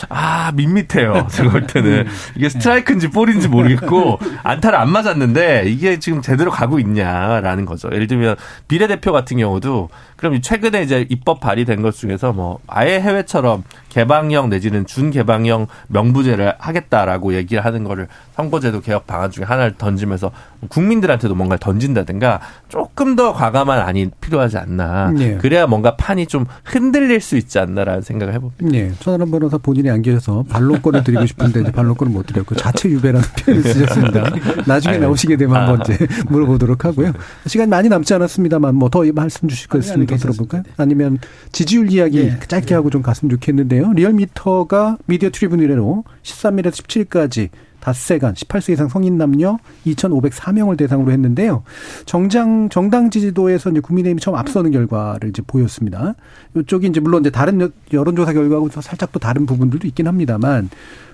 [0.09, 1.27] 아 밋밋해요.
[1.31, 7.65] 제가 볼 때는 이게 스트라이크인지 볼인지 모르겠고 안타를 안 맞았는데 이게 지금 제대로 가고 있냐라는
[7.65, 7.89] 거죠.
[7.91, 8.35] 예를 들면
[8.67, 9.89] 비례대표 같은 경우도
[10.19, 17.35] 그럼 최근에 이제 입법 발의된 것 중에서 뭐 아예 해외처럼 개방형 내지는 준개방형 명부제를 하겠다라고
[17.35, 20.29] 얘기를 하는 거를 선거제도 개혁 방안 중에 하나를 던지면서
[20.67, 25.11] 국민들한테도 뭔가 던진다든가 조금 더 과감한 안이 필요하지 않나.
[25.11, 25.37] 네.
[25.37, 28.65] 그래야 뭔가 판이 좀 흔들릴 수 있지 않나라는 생각을 해봅니다.
[28.67, 28.91] 네.
[28.99, 33.63] 천하람 변호사 본인이 안 계셔서 반론권을 드리고 싶은데 이제 반론권을 못 드렸고 자체 유배라는 표현을
[33.63, 34.23] 쓰셨습니다.
[34.67, 35.01] 나중에 아유.
[35.01, 35.67] 나오시게 되면 아.
[35.69, 37.13] 한번 이제 물어보도록 하고요.
[37.47, 40.63] 시간이 많이 남지 않았습니다만 뭐 더 말씀 주실 거 있더 들어볼까요?
[40.77, 41.19] 아니면
[41.51, 42.39] 지지율 이야기 네.
[42.39, 43.93] 짧게 하고 좀 갔으면 좋겠는데요.
[43.93, 47.49] 리얼미터가 미디어 트리뷴 이래로 13일에서 17일까지
[47.79, 51.63] 닷새간 18세 이상 성인 남녀 2,504명을 대상으로 했는데요.
[52.05, 56.15] 정장 정당 지지도에서 이제 국민의힘이 처음 앞서는 결과를 이제 보였습니다.
[56.55, 60.69] 이쪽이 이제 물론 이제 다른 여론조사 결과하고 살짝 또 다른 부분들도 있긴 합니다만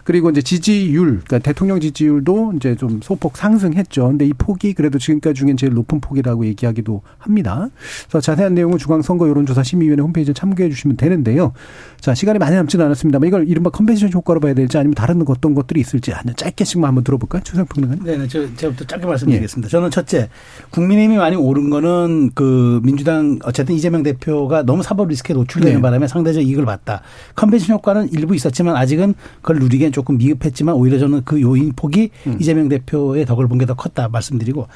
[0.05, 4.07] 그리고 이제 지지율, 그러니까 대통령 지지율도 이제 좀 소폭 상승했죠.
[4.07, 7.69] 근데 이 폭이 그래도 지금까지 중엔 제일 높은 폭이라고 얘기하기도 합니다.
[8.07, 11.53] 그래서 자세한 내용은 중앙선거 여론조사 심의위원회 홈페이지에 참고해 주시면 되는데요.
[11.99, 15.79] 자, 시간이 많이 남지는 않았습니다만 이걸 이른바 컨벤션 효과로 봐야 될지 아니면 다른 어떤 것들이
[15.79, 17.41] 있을지 아니면 짧게씩만 한번 들어볼까요?
[17.43, 18.03] 추상 평론가님.
[18.05, 18.27] 네, 네.
[18.27, 19.67] 저, 제가부터 짧게 말씀드리겠습니다.
[19.67, 19.71] 예.
[19.71, 20.29] 저는 첫째,
[20.69, 25.81] 국민의힘이 많이 오른 거는 그 민주당 어쨌든 이재명 대표가 너무 사법 리스크에 노출되는 네.
[25.81, 27.01] 바람에 상대적 이익을 봤다.
[27.35, 32.37] 컨벤션 효과는 일부 있었지만 아직은 그걸 누리기엔 조금 미흡했지만 오히려 저는 그 요인 폭이 음.
[32.39, 34.67] 이재명 대표의 덕을 본 게 더 컸다 말씀드리고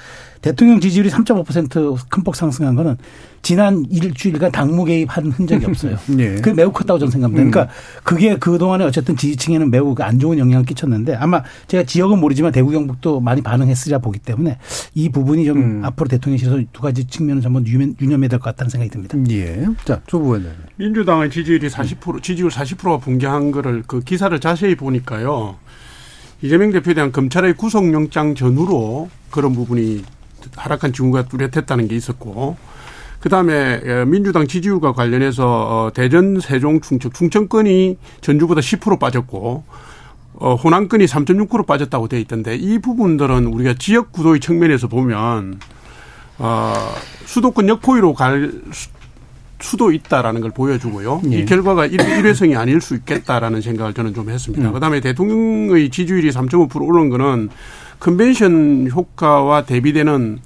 [0.42, 2.98] 대통령 지지율이 3.5%큰 폭 상승한 거는
[3.42, 5.98] 지난 일주일간 당무 개입한 흔적이 없어요.
[6.08, 6.36] 네.
[6.42, 7.50] 그게 매우 컸다고 저는 생각합니다.
[7.50, 8.02] 그러니까 음.
[8.04, 13.20] 그게 그동안에 어쨌든 지지층에는 매우 그안 좋은 영향을 끼쳤는데 아마 제가 지역은 모르지만 대구 경북도
[13.22, 14.58] 많이 반응했으리라 보기 때문에
[14.94, 15.82] 이 부분이 좀 음.
[15.86, 19.18] 앞으로 대통령실에서 두 가지 측면을 한번 유념해야 될 것 같다는 생각이 듭니다.
[19.32, 19.66] 예.
[19.86, 20.46] 자, 조부원
[20.78, 25.58] 민주당의 지지율이 40% 지지율 40%가 붕괴한 거를 그 기사를 자세히 보니까요.
[26.42, 30.04] 이재명 대표에 대한 검찰의 구속영장 전후로 그런 부분이
[30.56, 32.58] 하락한 징후가 뚜렷했다는 게 있었고
[33.20, 39.64] 그다음에 어, 민주당 지지율과 관련해서 어, 대전 세종 충청 충청권이 전주보다 10% 빠졌고
[40.42, 45.60] 어 호남권이 3.6% 빠졌다고 돼 있던데 이 부분들은 우리가 지역 구도의 측면에서 보면
[46.38, 46.74] 어
[47.26, 48.52] 수도권 역포위로 갈
[49.60, 51.22] 수도 있다라는 걸 보여주고요.
[51.32, 51.40] 예.
[51.40, 54.70] 이 결과가 일회성이 아닐 수 있겠다라는 생각을 저는 좀 했습니다.
[54.70, 54.74] 음.
[54.74, 57.50] 그다음에 대통령의 지지율이 3.5% 오른 거는
[58.00, 60.40] 컨벤션 효과와 대비되는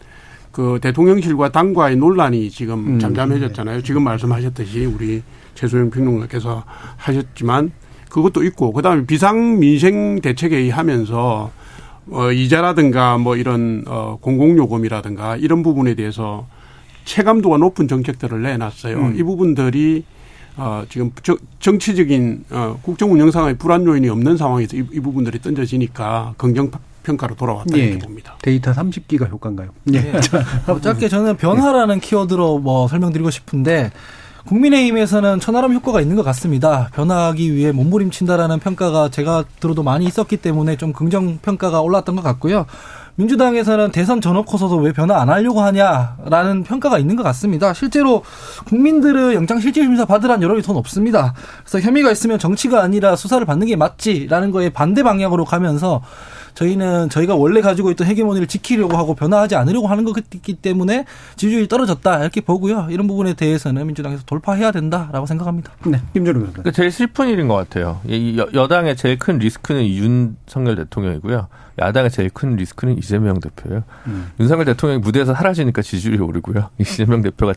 [0.51, 2.99] 그 대통령실과 당과의 논란이 지금 음.
[2.99, 3.81] 잠잠해졌잖아요.
[3.81, 5.23] 지금 말씀하셨듯이 우리
[5.55, 6.63] 최소영 평론가께서
[6.97, 7.71] 하셨지만
[8.09, 11.51] 그것도 있고 그다음에 비상 민생 대책에 의하면서
[12.11, 16.45] 어 이자라든가 뭐 이런 어 공공 요금이라든가 이런 부분에 대해서
[17.05, 18.97] 체감도가 높은 정책들을 내놨어요.
[18.97, 19.15] 음.
[19.15, 20.03] 이 부분들이
[20.55, 21.11] 어, 지금
[21.59, 26.69] 정치적인 어, 국정 운영상의 불안 요인이 없는 상황에서 이, 이 부분들이 던져지니까 긍정
[27.03, 27.83] 평가로 돌아왔다 예.
[27.83, 28.35] 이렇게 봅니다.
[28.41, 29.69] 데이터 30기가 효과인가요?
[29.93, 30.01] 예.
[30.01, 30.21] 네.
[30.81, 33.91] 짧게 저는 변화라는 키워드로 뭐 설명드리고 싶은데
[34.45, 36.89] 국민의힘에서는 천하람 효과가 있는 것 같습니다.
[36.93, 42.65] 변화하기 위해 몸부림친다라는 평가가 제가 들어도 많이 있었기 때문에 좀 긍정 평가가 올랐던 것 같고요.
[43.15, 47.73] 민주당에서는 대선 전놓고서도 왜 변화 안 하려고 하냐라는 평가가 있는 것 같습니다.
[47.73, 48.23] 실제로
[48.65, 51.33] 국민들은 영장 실질심사 받으란 여론이 더 높습니다.
[51.63, 56.01] 그래서 혐의가 있으면 정치가 아니라 수사를 받는 게 맞지라는 거에 반대 방향으로 가면서
[56.53, 62.21] 저희는 저희가 원래 가지고 있던 헤게모니를 지키려고 하고 변화하지 않으려고 하는 것이기 때문에 지지율이 떨어졌다
[62.21, 62.87] 이렇게 보고요.
[62.89, 65.71] 이런 부분에 대해서는 민주당에서 돌파해야 된다라고 생각합니다.
[65.85, 66.53] 네, 김준우 의원.
[66.53, 68.01] 그러니까 제일 슬픈 일인 것 같아요.
[68.53, 71.47] 여당의 제일 큰 리스크는 윤석열 대통령이고요.
[71.80, 73.84] 야당의 제일 큰 리스크는 이재명 대표예요.
[74.07, 74.28] 음.
[74.39, 76.69] 윤석열 대통령이 무대에서 사라지니까 지지율이 오르고요.
[76.80, 77.53] 이재명 대표가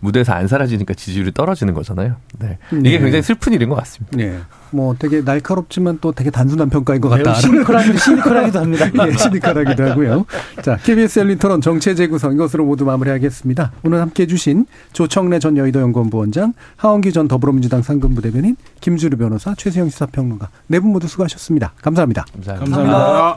[0.00, 2.16] 무대에서 안 사라지니까 지지율이 떨어지는 거잖아요.
[2.38, 2.58] 네.
[2.72, 2.98] 이게 네.
[2.98, 4.16] 굉장히 슬픈 일인 것 같습니다.
[4.16, 4.38] 네.
[4.72, 7.34] 뭐 되게 날카롭지만 또 되게 단순한 평가인 것 같다.
[7.34, 8.90] 시니컬하기도, 시니컬하기도 합니다.
[9.04, 10.26] 네, 시니컬하기도 하고요.
[10.62, 13.72] 자, KBS 열린 토론 정체 재구성 이것으로 모두 마무리하겠습니다.
[13.84, 19.88] 오늘 함께 해주신 조청래 전 여의도 연구원부원장, 하원기 전 더불어민주당 상근부 대변인, 김주루 변호사, 최수영
[19.88, 21.72] 시사평론가 네 분 모두 수고하셨습니다.
[21.80, 22.24] 감사합니다.
[22.34, 22.76] 감사합니다.
[22.76, 23.35] 감사합니다.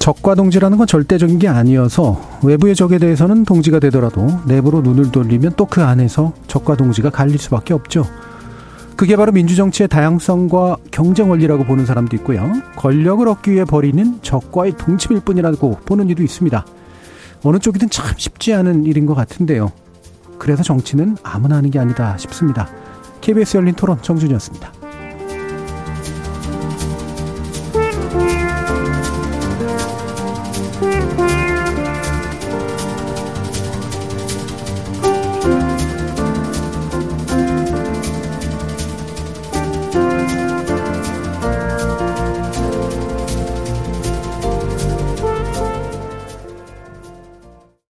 [0.00, 5.66] 적과 동지라는 건 절대적인 게 아니어서 외부의 적에 대해서는 동지가 되더라도 내부로 눈을 돌리면 또
[5.66, 8.04] 그 안에서 적과 동지가 갈릴 수밖에 없죠.
[8.96, 12.50] 그게 바로 민주정치의 다양성과 경쟁 원리라고 보는 사람도 있고요.
[12.76, 16.66] 권력을 얻기 위해 벌이는 적과의 동침일 뿐이라고 보는 이도 있습니다.
[17.44, 19.70] 어느 쪽이든 참 쉽지 않은 일인 것 같은데요.
[20.38, 22.68] 그래서 정치는 아무나 하는 게 아니다 싶습니다.
[23.20, 24.79] KBS 열린 토론 정준이었습니다.